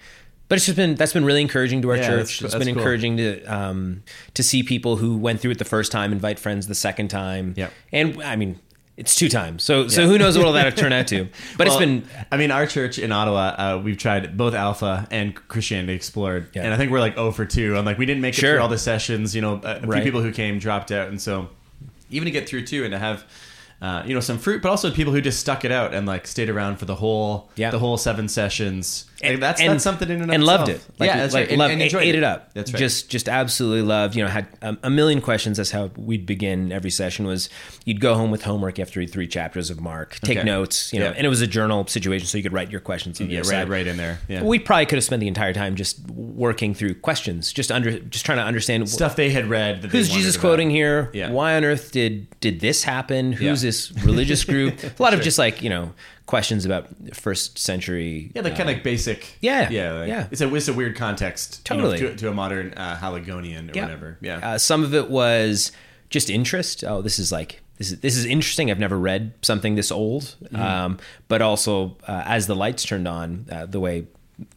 [0.50, 2.10] But it's just been that's been really encouraging to our Yeah, church.
[2.10, 2.82] that's- it's that's been cool.
[2.82, 6.68] encouraging to um, to see people who went through it the first time invite friends
[6.68, 7.54] the second time.
[7.56, 7.72] Yep.
[7.94, 8.60] And I mean,
[8.98, 9.64] it's two times.
[9.64, 11.28] So so who knows what will that'll turn out to?
[11.58, 15.08] But Well, it's been I mean, our church in Ottawa, uh, we've tried both Alpha
[15.12, 16.64] and Christianity Explored, Yeah.
[16.64, 17.78] and I think we're like oh for 2.
[17.78, 18.54] I'm like, we didn't make it Sure.
[18.56, 19.36] through all the sessions.
[19.36, 21.50] You know, a, a few people who came dropped out, and so
[22.10, 23.24] even to get through two and to have.
[23.82, 26.28] Uh, you know some fruit, but also people who just stuck it out and like
[26.28, 27.70] stayed around for the whole Yeah.
[27.72, 29.06] the whole seven sessions.
[29.22, 30.82] Like, and, that's and- that's something in and, of and loved it.
[30.98, 31.50] Like, yeah, that's like, right.
[31.52, 32.54] And- loved- and enjoyed ate it up.
[32.54, 32.80] That's right.
[32.80, 34.16] Just just absolutely loved.
[34.16, 35.58] You know, had a, a million questions.
[35.58, 37.26] That's how we'd begin every session.
[37.26, 37.50] Was
[37.86, 38.78] you'd go home with homework.
[38.78, 40.46] You have to read three chapters of Mark, take Okay.
[40.46, 40.94] notes.
[40.94, 41.14] You know, Yeah.
[41.18, 43.20] and it was a journal situation, so you could write your questions.
[43.20, 43.70] On yeah, right, side.
[43.70, 44.20] right in there.
[44.28, 44.44] Yeah.
[44.44, 48.26] We probably could have spent the entire time just working through questions, just under, just
[48.26, 49.82] trying to understand Stuff they had read.
[49.82, 50.42] That Who's Jesus about.
[50.42, 51.10] quoting here?
[51.14, 51.32] Yeah.
[51.32, 53.34] Why on earth did did this happen?
[53.34, 53.68] Who's Yeah.
[53.68, 54.82] this religious group?
[55.00, 55.94] A lot of just like you know
[56.30, 58.32] questions about first century.
[58.36, 59.36] Yeah, like kind of like basic.
[59.42, 60.28] yeah, yeah, like, yeah.
[60.30, 61.98] It's a it's a weird context, you know, Totally.
[61.98, 63.82] to, to a modern uh, Haligonian or yeah.
[63.82, 64.18] whatever.
[64.22, 65.72] Yeah, Uh, some of it was
[66.12, 66.84] just interest.
[66.84, 68.70] Oh, this is like this is this is interesting.
[68.70, 70.36] I've never read something this old.
[70.44, 70.56] Mm-hmm.
[70.56, 74.06] Um, but also, uh, as the lights turned on, uh, the way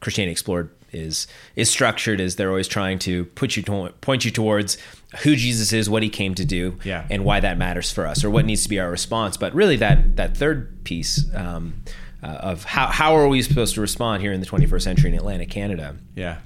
[0.01, 1.27] Christianity Explored is
[1.57, 4.79] is structured is they're always trying to put you to, point you towards
[5.23, 7.07] who Jesus is, what he came to do, Yeah.
[7.11, 9.37] and why that matters for us, or what needs to be our response.
[9.37, 11.83] But really, that that third piece um,
[12.23, 15.17] uh, of how how are we supposed to respond here in the 21st century in
[15.17, 16.39] Atlantic Canada yeah,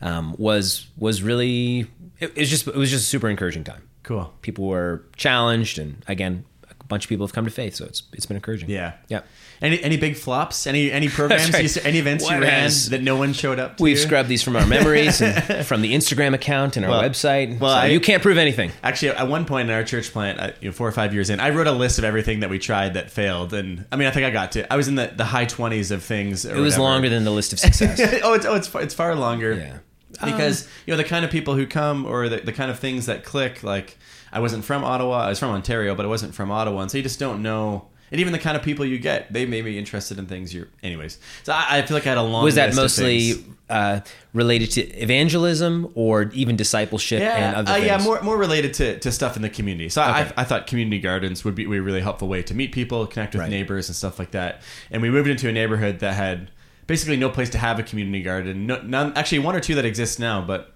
[0.00, 1.80] um, was was really
[2.20, 3.82] it, it was just it was just a super encouraging time.
[4.02, 4.32] cool.
[4.42, 6.44] People were challenged, and again,
[6.88, 8.70] bunch of people have come to faith, so it's it's been encouraging.
[8.70, 9.22] Yeah, yeah.
[9.62, 10.66] Any any big flops?
[10.66, 11.52] Any any programs?
[11.52, 11.76] right.
[11.76, 13.76] you any events you ran that no one showed up?
[13.76, 13.82] to?
[13.82, 17.58] We've scrubbed these from our memories and from the Instagram account and our Well- website.
[17.58, 18.70] well, so I- you can't prove anything.
[18.82, 21.30] Actually, at one point in our church plant, uh, you know, four or five years
[21.30, 24.08] in, I wrote a list of everything that we tried that failed, and I mean,
[24.08, 24.72] I think I got to.
[24.72, 26.44] I was in the, the high twenties of things.
[26.44, 28.00] It was longer than the list of success.
[28.22, 29.54] oh, it's oh, it's far, it's far longer.
[29.54, 29.78] Yeah.
[30.24, 33.06] Because you know the kind of people who come or the, the kind of things
[33.06, 33.62] that click.
[33.62, 33.98] Like
[34.32, 35.18] I wasn't from Ottawa.
[35.26, 37.86] I was from Ontario, but I wasn't from Ottawa, and so you just don't know.
[38.12, 40.68] And even the kind of people you get, they may be interested in things you're.
[40.80, 42.44] Anyways, so I, I feel like I had a long.
[42.44, 43.98] was that mostly uh,
[44.32, 44.82] related to
[45.20, 47.86] evangelism or even discipleship and Yeah, other uh, things?
[47.86, 49.88] yeah, more more related to, to stuff in the community.
[49.88, 50.12] So Okay.
[50.12, 53.06] I, I thought community gardens would be, be a really helpful way to meet people,
[53.08, 53.50] connect with Right.
[53.50, 54.62] neighbors and stuff like that.
[54.92, 56.52] And we moved into a neighborhood that had
[56.86, 58.66] basically no place to have a community garden.
[58.66, 60.72] No, none, actually, one or two that exist now, but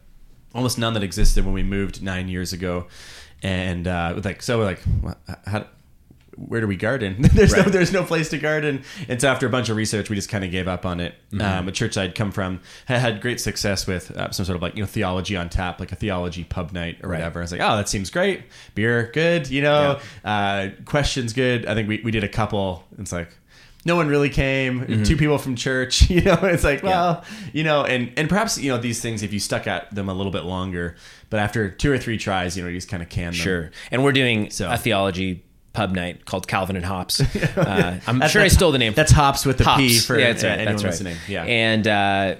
[0.54, 2.86] almost none that existed when we moved nine years ago.
[3.42, 5.66] And uh, like so, we're like, what, how,
[6.36, 7.16] where do we garden?
[7.34, 8.82] there's no there's no place to garden.
[9.08, 11.14] And so after a bunch of research, we just kind of gave up on it.
[11.32, 11.40] Mm-hmm.
[11.40, 14.62] Um, a church I'd come from had, had great success with uh, some sort of
[14.62, 17.18] like you know theology on tap, like a theology pub night or Right.
[17.18, 17.40] whatever.
[17.40, 18.42] I was like, oh, that seems great.
[18.74, 19.48] Beer, good.
[19.48, 21.66] You know, uh, questions, good.
[21.66, 22.84] I think we we did a couple.
[22.98, 23.36] It's like.
[23.84, 24.80] No one really came.
[24.80, 25.02] Mm-hmm.
[25.04, 26.08] Two people from church.
[26.10, 29.32] You know, it's like, well, you know, and and perhaps you know these things if
[29.32, 30.96] you stuck at them a little bit longer,
[31.30, 33.32] but after two or three tries, you know, you just kind of can them.
[33.34, 33.70] Sure.
[33.90, 37.20] And we're doing So- a theology pub night called Calvin and Hops.
[37.56, 38.92] Uh, I'm sure I stole the name.
[38.92, 39.80] That's hops with the Hops.
[39.80, 40.52] P for yeah, that's right.
[40.52, 40.90] anyone That's right.
[40.90, 41.16] listening.
[41.28, 41.44] Yeah.
[41.44, 42.34] And uh,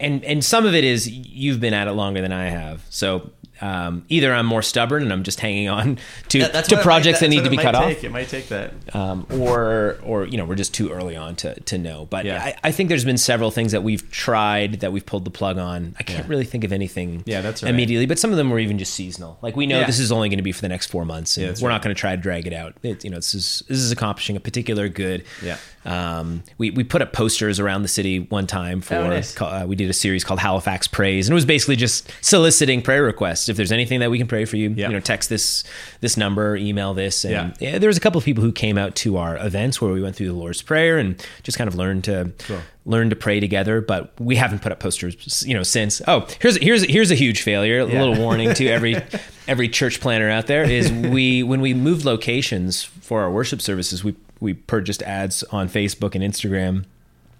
[0.00, 3.30] and and some of it is you've been at it longer than I have, so
[3.60, 7.28] um, either I'm more stubborn and I'm just hanging on to That- to projects might-
[7.28, 8.04] that need to be cut might off.
[8.04, 8.72] It might take that.
[8.94, 12.06] um, or or you know we're just too early on to to know.
[12.10, 12.42] But Yeah.
[12.42, 15.58] I, I think there's been several things that we've tried that we've pulled the plug
[15.58, 15.94] on.
[15.98, 16.30] I can't Yeah.
[16.30, 17.70] really think of anything Yeah, that's right.
[17.70, 19.38] immediately, but some of them were even just seasonal.
[19.42, 19.86] Like we know Yeah.
[19.86, 21.74] this is only going to be for the next four months, and we're right.
[21.74, 22.74] not going to try to drag it out.
[22.82, 25.24] It, you know, this is this is accomplishing a particular good.
[25.42, 25.56] Yeah.
[25.84, 29.40] Um, we we put up posters around the city one time for Oh, nice.
[29.40, 33.02] uh, we did a series called Halifax Prays, and it was basically just soliciting prayer
[33.02, 33.47] requests.
[33.48, 34.88] If there's anything that we can pray for you, Yeah.
[34.88, 35.64] you know, text this
[36.00, 37.70] this number, email this, and Yeah.
[37.72, 40.00] yeah, there was a couple of people who came out to our events where we
[40.02, 42.58] went through the Lord's Prayer and just kind of learned to Cool.
[42.86, 43.80] learn to pray together.
[43.80, 46.00] But we haven't put up posters, you know, since.
[46.08, 47.80] Oh, here's here's here's a huge failure.
[47.80, 48.00] A Yeah.
[48.00, 48.96] little warning to every
[49.48, 54.02] every church planter out there is we when we moved locations for our worship services,
[54.04, 56.84] we we purchased ads on Facebook and Instagram.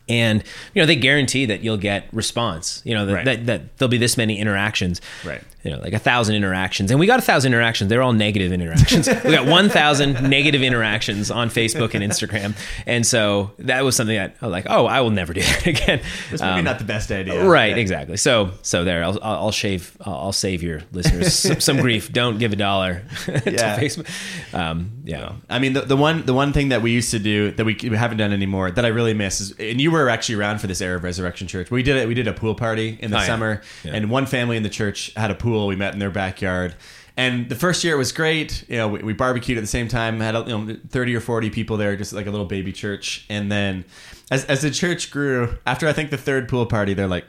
[0.08, 0.42] And
[0.74, 2.82] you know they guarantee that you'll get response.
[2.84, 3.24] You know that, Right.
[3.24, 5.42] that, that there'll be this many interactions Right.
[5.64, 7.88] you know, like a thousand interactions, and we got a thousand interactions.
[7.90, 9.08] They're all negative interactions.
[9.24, 14.16] we got one thousand negative interactions on Facebook and Instagram, and so that was something
[14.16, 16.00] that I was like, oh, I will never do that again.
[16.30, 17.44] It's maybe Um, not the best idea.
[17.44, 17.82] Right, Yeah.
[17.82, 18.16] exactly.
[18.16, 22.12] So, so there, I'll, I'll shave, I'll I'll save your listeners some, some grief.
[22.12, 23.78] Don't give a dollar to Yeah.
[23.78, 24.08] Facebook.
[24.54, 27.50] Um, yeah, I mean, the, the one the one thing that we used to do
[27.52, 30.36] that we, we haven't done anymore that I really miss is, and you were actually
[30.36, 31.70] around for this era of Resurrection Church.
[31.70, 32.06] We did it.
[32.06, 33.26] We did a pool party in the Oh, yeah.
[33.26, 33.94] summer, Yeah.
[33.94, 35.66] and one family in the church had a pool.
[35.66, 36.74] We met in their backyard,
[37.16, 38.64] and the first year it was great.
[38.68, 40.20] You know, we, we barbecued at the same time.
[40.20, 43.24] Had you know thirty or forty people there, just like a little baby church.
[43.28, 43.84] And then,
[44.30, 47.24] as as the church grew, after I think the third pool party, they're like.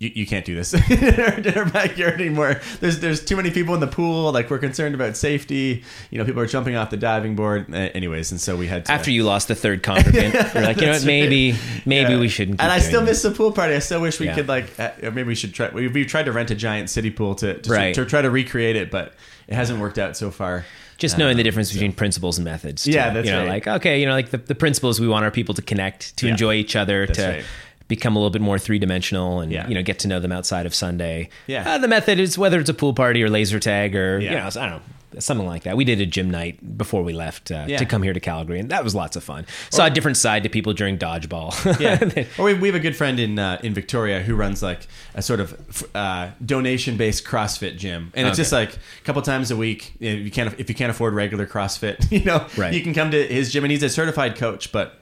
[0.00, 2.60] You, you can't do this in, our, in our backyard anymore.
[2.80, 4.30] There's there's too many people in the pool.
[4.30, 5.82] Like we're concerned about safety.
[6.10, 7.66] You know, people are jumping off the diving board.
[7.72, 10.80] Uh, anyways, and so we had to, after you lost the third congregant, you're like,
[10.80, 12.20] you know what, maybe, maybe Yeah.
[12.20, 12.60] we shouldn't.
[12.60, 13.22] And I still this.
[13.24, 13.74] miss the pool party.
[13.74, 14.34] I still wish we Yeah.
[14.36, 14.78] could like.
[14.78, 15.68] Uh, maybe we should try.
[15.70, 17.94] We, we've tried to rent a giant city pool to to, Right.
[17.96, 19.14] to try to recreate it, but
[19.48, 20.64] it hasn't worked out so far.
[20.98, 22.84] just knowing Uh, the difference between principles and methods.
[22.84, 22.90] too.
[22.92, 23.48] Yeah, that's you know, right.
[23.48, 26.26] like okay, you know, like the, the principles we want our people to connect, to
[26.26, 26.32] Yeah.
[26.32, 27.44] enjoy each other, That's to right.
[27.88, 29.66] Become a little bit more three dimensional, and Yeah.
[29.68, 31.28] you know, get to know them outside of Sunday.
[31.46, 31.68] Yeah.
[31.74, 34.40] uh, the method is whether it's a pool party or laser tag or you Yeah.
[34.40, 34.80] know, I don't know.
[35.20, 35.74] Something like that.
[35.74, 37.78] We did a gym night before we left uh, Yeah.
[37.78, 39.46] to come here to Calgary, and that was lots of fun.
[39.70, 41.50] Saw a different side to people during dodgeball.
[41.80, 42.24] yeah.
[42.38, 45.22] Or we, we have a good friend in uh, in Victoria who runs like a
[45.22, 45.56] sort of
[45.94, 48.42] uh, donation based CrossFit gym, and it's Okay.
[48.42, 49.94] just like a couple times a week.
[49.98, 52.74] You, know, you can't if you can't afford regular CrossFit, you know, Right.
[52.74, 55.00] you can come to his gym, and he's a certified coach, but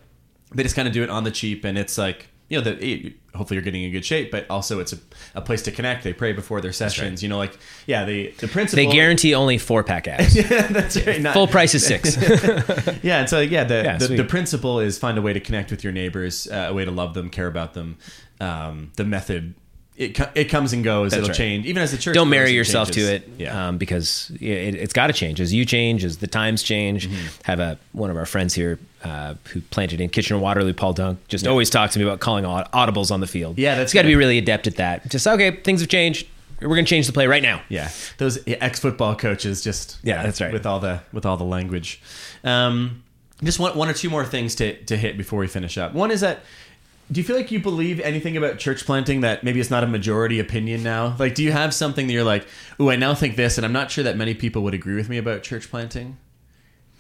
[0.55, 3.15] they just kind of do it on the cheap, and it's like you know the
[3.35, 4.99] hopefully you're getting in good shape, but also it's a,
[5.35, 6.05] a place to connect.
[6.05, 9.59] They pray before their sessions, you know, like yeah, the the principle they guarantee only
[9.59, 10.35] four pack abs.
[10.37, 11.21] yeah, that's right.
[11.21, 12.17] Not, Full price is six.
[13.03, 15.71] yeah, and so yeah, the Yeah, the, the principle is find a way to connect
[15.71, 17.99] with your neighbors, uh, a way to love them, care about them.
[18.41, 19.55] Um, the method
[19.97, 21.13] it it comes and goes.
[21.13, 21.37] That's It'll right.
[21.37, 22.15] change, even as the church.
[22.15, 23.09] don't marry yourself changes.
[23.09, 26.27] to it Yeah, um, because it, it's got to change as you change as the
[26.27, 27.27] times change Mm-hmm.
[27.45, 31.19] have a one of our friends here uh, who planted in kitchener waterloo paul dunk
[31.29, 34.03] just always talks to me about calling aud- audibles on the field Yeah, that's got
[34.03, 36.27] to be really adept at that just okay things have changed
[36.61, 37.91] we're going to change the play right now yeah.
[38.19, 40.53] Those ex football coaches just Yeah, that's right.
[40.53, 42.01] with all the with all the language.
[42.45, 43.03] Um,
[43.45, 45.93] just one one or two more things to to hit before we finish up.
[45.95, 46.41] One is that.
[47.11, 49.87] Do you feel like you believe anything about church planting that maybe it's not a
[49.87, 51.15] majority opinion now?
[51.19, 52.47] Like, do you have something that you're like,
[52.81, 55.09] "Ooh, I now think this," and I'm not sure that many people would agree with
[55.09, 56.17] me about church planting?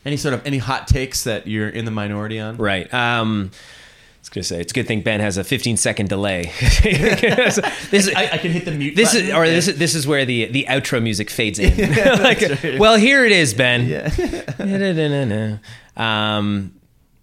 [0.04, 2.56] Any sort of any hot takes that you're in the minority on?
[2.58, 6.08] right um I was gonna say it's a good thing Ben has a 15 second
[6.08, 6.52] delay.
[6.60, 7.58] this
[7.92, 8.94] is I, I can hit the mute.
[8.94, 11.76] this is or this is this is where the the outro music fades in.
[12.22, 12.78] like, right.
[12.78, 13.86] well, here it is, Ben.
[13.86, 15.58] Yeah.
[15.96, 16.72] Um,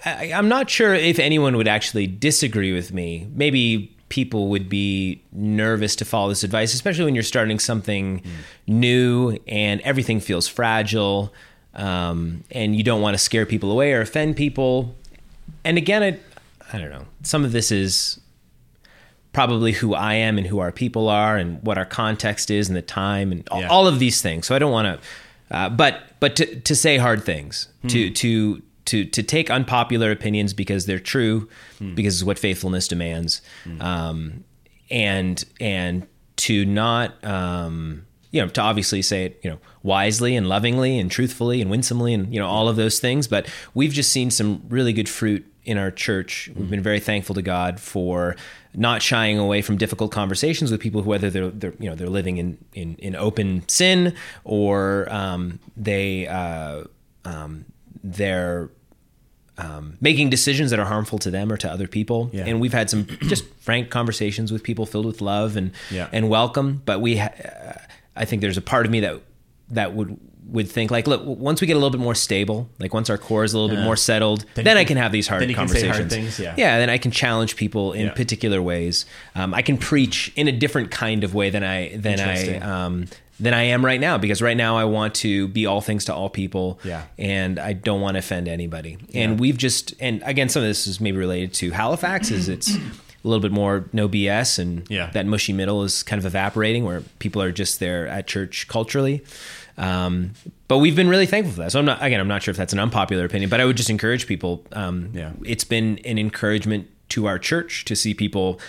[0.05, 3.27] I, I'm not sure if anyone would actually disagree with me.
[3.33, 8.21] Maybe people would be nervous to follow this advice, especially when you're starting something
[8.67, 11.33] new and everything feels fragile,
[11.73, 14.93] um, and you don't want to scare people away or offend people.
[15.63, 16.19] And again, I,
[16.75, 17.05] I don't know.
[17.23, 18.19] Some of this is
[19.31, 22.75] probably who I am and who our people are and what our context is and
[22.77, 23.67] the time and all, Yeah.
[23.69, 24.45] all of these things.
[24.45, 25.01] So I don't want
[25.49, 28.13] to, uh, but but to to say hard things, to Hmm.
[28.13, 31.95] to to to take unpopular opinions because they're true, Hmm.
[31.95, 33.41] because it's what faithfulness demands,
[33.79, 34.43] um,
[34.89, 37.23] and and to not.
[37.23, 41.69] Um, you know, to obviously say it, you know, wisely and lovingly and truthfully and
[41.69, 43.27] winsomely and you know all of those things.
[43.27, 46.49] But we've just seen some really good fruit in our church.
[46.55, 48.35] We've been very thankful to God for
[48.73, 52.09] not shying away from difficult conversations with people, who, whether they're, they're you know they're
[52.09, 56.85] living in in, in open sin or um, they uh,
[57.25, 57.65] um,
[58.03, 58.69] they're
[59.57, 62.29] um, making decisions that are harmful to them or to other people.
[62.33, 62.45] Yeah.
[62.45, 66.09] And we've had some just frank conversations with people filled with love and Yeah.
[66.11, 66.81] and welcome.
[66.85, 67.73] But we, ha- uh,
[68.15, 69.21] I think there's a part of me that
[69.69, 72.93] that would would think like, look, once we get a little bit more stable, like
[72.93, 75.11] once our core is a little bit more settled, Then then, I can- can have
[75.13, 75.97] these hard then you can say conversations.
[76.13, 76.53] hard things, yeah.
[76.57, 78.11] yeah, then I can challenge people in Yeah.
[78.13, 79.05] particular ways.
[79.35, 83.05] Um, I can preach in a different kind of way than I than I um,
[83.43, 86.13] than I am right now because right now I want to be all things to
[86.15, 86.79] all people.
[86.83, 87.03] Yeah.
[87.19, 88.97] and I don't want to offend anybody.
[89.09, 89.23] Yeah.
[89.23, 92.31] And we've just and again, some of this is maybe related to Halifax.
[92.31, 92.79] Is it's a
[93.23, 95.09] little bit more no BS and Yeah.
[95.11, 99.23] that mushy middle is kind of evaporating where people are just there at church culturally.
[99.77, 100.33] Um,
[100.67, 101.71] but we've been really thankful for that.
[101.71, 103.77] So I'm not again, I'm not sure if that's an unpopular opinion, but I would
[103.77, 104.63] just encourage people.
[104.71, 105.31] Um, Yeah.
[105.45, 108.59] it's been an encouragement to our church to see people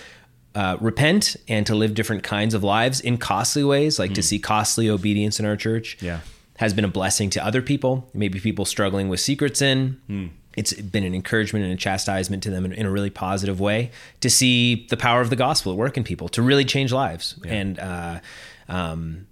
[0.54, 4.38] uh, repent and to live different kinds of lives in costly ways, like to see
[4.38, 5.96] costly obedience in our church.
[6.00, 6.06] Hmm.
[6.06, 6.20] Yeah.
[6.58, 8.08] has been a blessing to other people.
[8.14, 10.00] Maybe people struggling with secret sin.
[10.06, 10.26] Hmm.
[10.56, 13.90] It's been an encouragement and a chastisement to them in, in a really positive way
[14.20, 17.34] to see the power of the gospel at work in people to really change lives.
[17.44, 18.20] And uh,
[18.68, 19.26] um,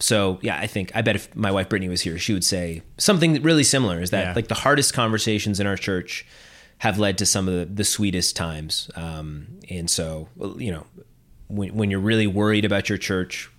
[0.00, 2.82] so, yeah, I think I bet if my wife Brittany was here, she would say
[2.98, 4.02] something really similar.
[4.02, 4.32] Is that Yeah.
[4.34, 6.26] like the hardest conversations in our church
[6.78, 8.90] have led to some of the, the sweetest times.
[8.96, 10.86] Um, and so, you know,
[11.48, 13.50] when, when you're really worried about your church,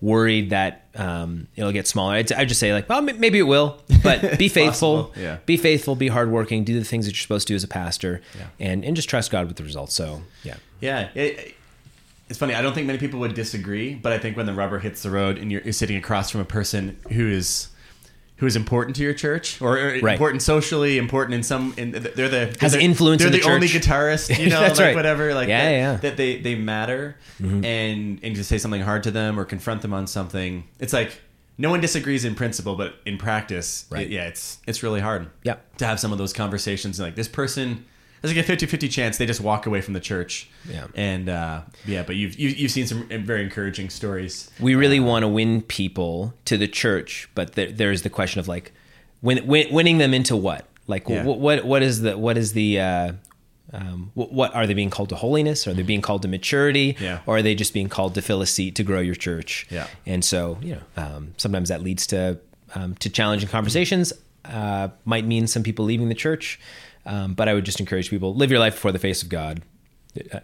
[0.00, 3.42] worried that um, it'll get smaller, I'd, I'd just say like, well, m- maybe it
[3.44, 5.38] will, but be faithful, yeah.
[5.46, 8.20] be faithful, be hardworking, do the things that you're supposed to do as a pastor,
[8.36, 8.46] Yeah.
[8.60, 9.94] and and just trust God with the results.
[9.94, 11.54] So yeah, Yeah, it,
[12.28, 12.54] it's funny.
[12.54, 15.10] I don't think many people would disagree, but I think when the rubber hits the
[15.10, 17.68] road and you're, you're sitting across from a person who is
[18.44, 20.12] who is important to your church or, Right.
[20.12, 23.48] important socially, important in some, in, they're the Has they're, influence They're in the the,
[23.50, 24.94] only guitarist, you know, That's like right.
[24.94, 25.92] whatever, like Yeah, that, yeah.
[25.94, 26.02] Mm-hmm.
[26.02, 29.94] that they they matter, and and to say something hard to them or confront them
[29.94, 31.22] on something, it's like
[31.56, 34.02] no one disagrees in principle, but in practice, Right.
[34.02, 35.28] it- yeah, it's it's really hard.
[35.44, 35.76] Yep.
[35.78, 37.86] to have some of those conversations and like this person.
[38.24, 40.48] There's like a 50-50 chance they just walk away from the church.
[40.68, 40.86] Yeah.
[40.94, 44.50] And uh, yeah, but you've you've you've seen some very encouraging stories.
[44.58, 48.48] we really want to win people to the church, but there, there's the question of
[48.48, 48.72] like,
[49.22, 50.66] win, win, winning them into what?
[50.86, 51.24] Like, Yeah.
[51.24, 53.12] what, what what is the what is the uh,
[53.72, 55.66] um, what, what are they being called to holiness?
[55.66, 56.96] Are they being called to maturity?
[57.00, 57.20] Yeah.
[57.26, 59.66] Or are they just being called to fill a seat to grow your church?
[59.70, 59.86] Yeah.
[60.06, 62.38] And so you know, um, sometimes that leads to
[62.74, 64.12] um, to challenging conversations.
[64.44, 66.60] Uh, might mean some people leaving the church,
[67.06, 69.62] um, but I would just encourage people live your life before the face of God.
[70.32, 70.40] Uh,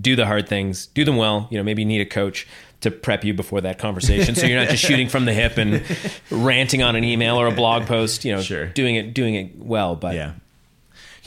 [0.00, 1.46] do the hard things, do them well.
[1.50, 2.46] You know, maybe you need a coach
[2.80, 5.82] to prep you before that conversation, so you're not just shooting from the hip and
[6.30, 8.24] ranting on an email or a blog post.
[8.24, 8.66] You know, Sure.
[8.66, 9.94] doing it doing it well.
[9.96, 10.32] But Yeah.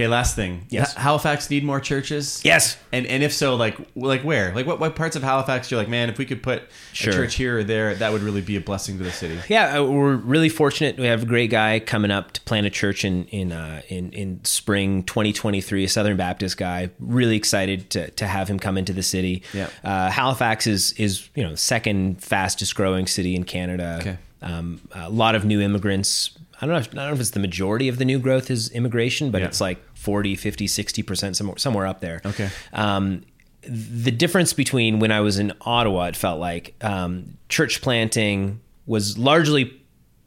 [0.02, 0.66] Okay, last thing.
[0.70, 0.92] Yes.
[0.94, 2.42] H- Halifax need more churches?
[2.44, 4.54] yes, And and if so, like like where?
[4.56, 7.12] Like what, what parts of Halifax you're like, man, if we could put Sure.
[7.12, 9.38] a church here or there, that would really be a blessing to the city.
[9.48, 10.98] yeah, uh, we're really fortunate.
[10.98, 14.12] We have a great guy coming up to plant a church in in uh, in,
[14.14, 15.84] in spring 2023.
[15.84, 16.90] A Southern Baptist guy.
[17.00, 19.44] Really excited to to have him come into the city.
[19.54, 19.70] Yeah.
[19.84, 23.98] Uh, Halifax is is you know second fastest growing city in Canada.
[24.02, 24.18] Okay.
[24.42, 26.32] Um, a lot of new immigrants.
[26.64, 26.80] I don't know.
[26.80, 29.42] If, I don't know if it's the majority of the new growth is immigration, but
[29.42, 29.48] Yeah.
[29.48, 32.22] it's like 40, 50, 60 percent somewhere somewhere up there.
[32.26, 32.50] Okay.
[32.74, 33.22] Um,
[33.62, 39.20] the difference between when I was in Ottawa, it felt like um, church planting was
[39.20, 39.80] largely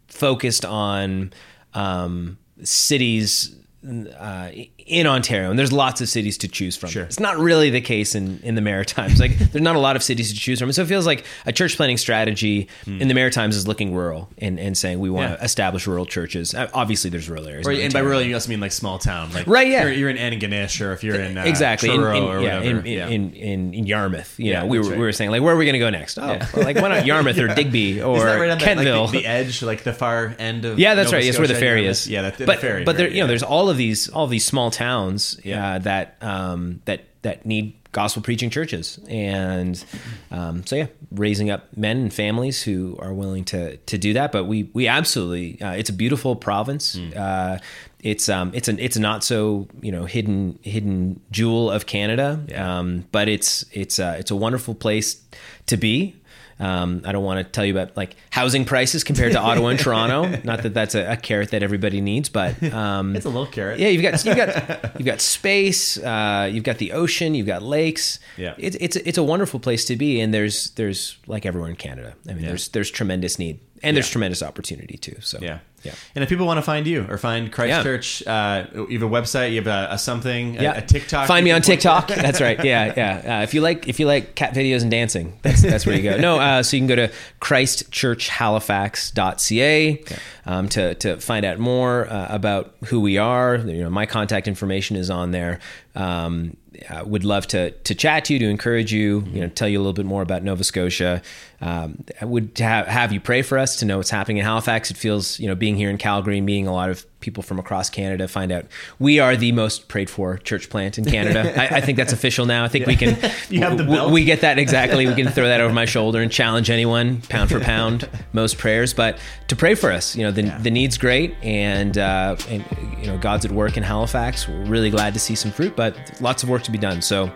[0.06, 1.32] focused on
[1.74, 4.50] um, cities uh,
[4.86, 6.90] in Ontario, and there's lots of cities to choose from.
[6.90, 7.04] Sure.
[7.04, 9.18] It's not really the case in, in the Maritimes.
[9.18, 11.24] Like there's not a lot of cities to choose from, and so it feels like
[11.46, 15.24] a church planting strategy in the Maritimes is looking rural and, and saying we want
[15.26, 15.30] Hmm.
[15.32, 15.36] Yeah.
[15.38, 16.54] to establish rural churches.
[16.54, 17.66] Uh, Obviously, there's rural areas.
[17.66, 19.84] Or, and by rural, you also mean like small town, like Right, yeah.
[19.84, 22.78] You're, you're in Antigonish, or if you're in uh, exactly in, in- or yeah, whatever.
[22.80, 23.08] in, yeah.
[23.08, 24.38] in, in, in Yarmouth.
[24.38, 24.98] You Yeah, know, we were right.
[24.98, 26.18] we were saying like where are we going to go next?
[26.18, 26.46] Oh, Yeah.
[26.54, 29.02] well, like why not Yarmouth or Digby or right on the, Kentville?
[29.04, 31.24] like, the, the edge, like the far end of yeah, that's Nova right.
[31.24, 31.90] Yes, where the ferry Yarmouth?
[31.90, 32.08] is.
[32.08, 32.84] Yeah, the, the but ferry.
[32.84, 35.74] but there, you know, there's all of these all of these small towns Yeah.
[35.74, 39.82] uh, that um, that that need gospel preaching churches, and
[40.30, 44.32] um, so yeah, raising up men and families who are willing to to do that.
[44.32, 46.94] But we we absolutely, uh, it's a beautiful province.
[46.98, 47.10] Hmm.
[47.16, 47.58] Uh,
[48.00, 52.38] it's um it's an it's a not so you know hidden hidden jewel of Canada.
[52.48, 52.78] Yeah.
[52.78, 55.22] Um, but it's it's uh, it's a wonderful place
[55.66, 56.14] to be.
[56.60, 59.78] Um, I don't want to tell you about like housing prices compared to Ottawa and
[59.84, 60.40] Toronto.
[60.44, 63.80] Not that that's a, a carrot that everybody needs, but um, it's a little carrot.
[63.80, 67.62] yeah, you've got you've got you've got space, uh, you've got the ocean, you've got
[67.62, 68.18] lakes.
[68.36, 68.54] Yeah.
[68.58, 72.14] it's it's it's a wonderful place to be, and there's there's like everywhere in Canada.
[72.28, 72.48] I mean, Yeah.
[72.50, 75.16] there's there's tremendous need and there's tremendous opportunity too.
[75.20, 75.58] So Yeah.
[75.84, 75.92] Yeah.
[76.14, 78.66] And if people want to find you or find Christ Church, Yeah.
[78.74, 80.78] Uh, you have a website, you have a, a something, a, Yeah.
[80.78, 81.26] a TikTok.
[81.28, 81.60] Find me on?
[81.62, 82.08] TikTok.
[82.26, 82.62] That's right.
[82.64, 83.38] Yeah, yeah.
[83.38, 86.02] Uh, if you like, if you like cat videos and dancing, that's that's where you
[86.02, 86.16] go.
[86.16, 87.10] No, uh, so you can go to
[87.40, 90.04] ChristchurchHalifax.ca
[90.46, 93.56] um, to to find out more uh, about who we are.
[93.56, 95.60] You know, my contact information is on there.
[95.94, 96.56] Um,
[96.90, 99.78] I would love to to chat to you, to encourage you, you know, tell you
[99.78, 101.22] a little bit more about Nova Scotia.
[101.60, 104.90] Um, I would ha- have you pray for us to know what's happening in Halifax.
[104.90, 107.58] It feels, you know, being here in Calgary and meeting a lot of people from
[107.58, 108.66] across Canada, find out
[108.98, 111.58] we are the most prayed for church plant in Canada.
[111.60, 112.64] I, I think that's official now.
[112.64, 113.14] I think we can.
[113.50, 114.12] You have the belt?
[114.12, 115.06] We get that exactly.
[115.06, 118.92] We can throw that over my shoulder and challenge anyone, pound for pound, most prayers.
[118.92, 119.18] But
[119.48, 122.64] to pray for us, you know, the, the need's great, and uh, and
[123.00, 124.46] you know, God's at work in Halifax.
[124.48, 127.00] We're really glad to see some fruit, but lots of work to be done.
[127.00, 127.32] So,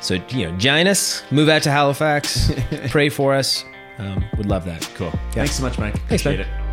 [0.00, 2.52] so you know, join us, move out to Halifax,
[2.90, 3.64] pray for us.
[3.98, 4.88] Um, would love that.
[4.94, 5.12] Cool.
[5.32, 5.94] Thanks so much, Mike.
[6.08, 6.34] Thanks, man.
[6.34, 6.63] Appreciate it.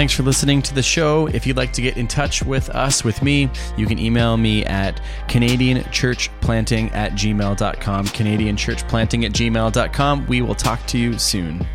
[0.00, 1.26] Thanks for listening to the show.
[1.26, 4.64] If you'd like to get in touch with us, with me, you can email me
[4.64, 4.98] at
[5.28, 8.06] canadianchurchplanting at gmail.com.
[8.06, 10.26] Canadianchurchplanting at gmail.com.
[10.26, 11.66] We will talk to you soon.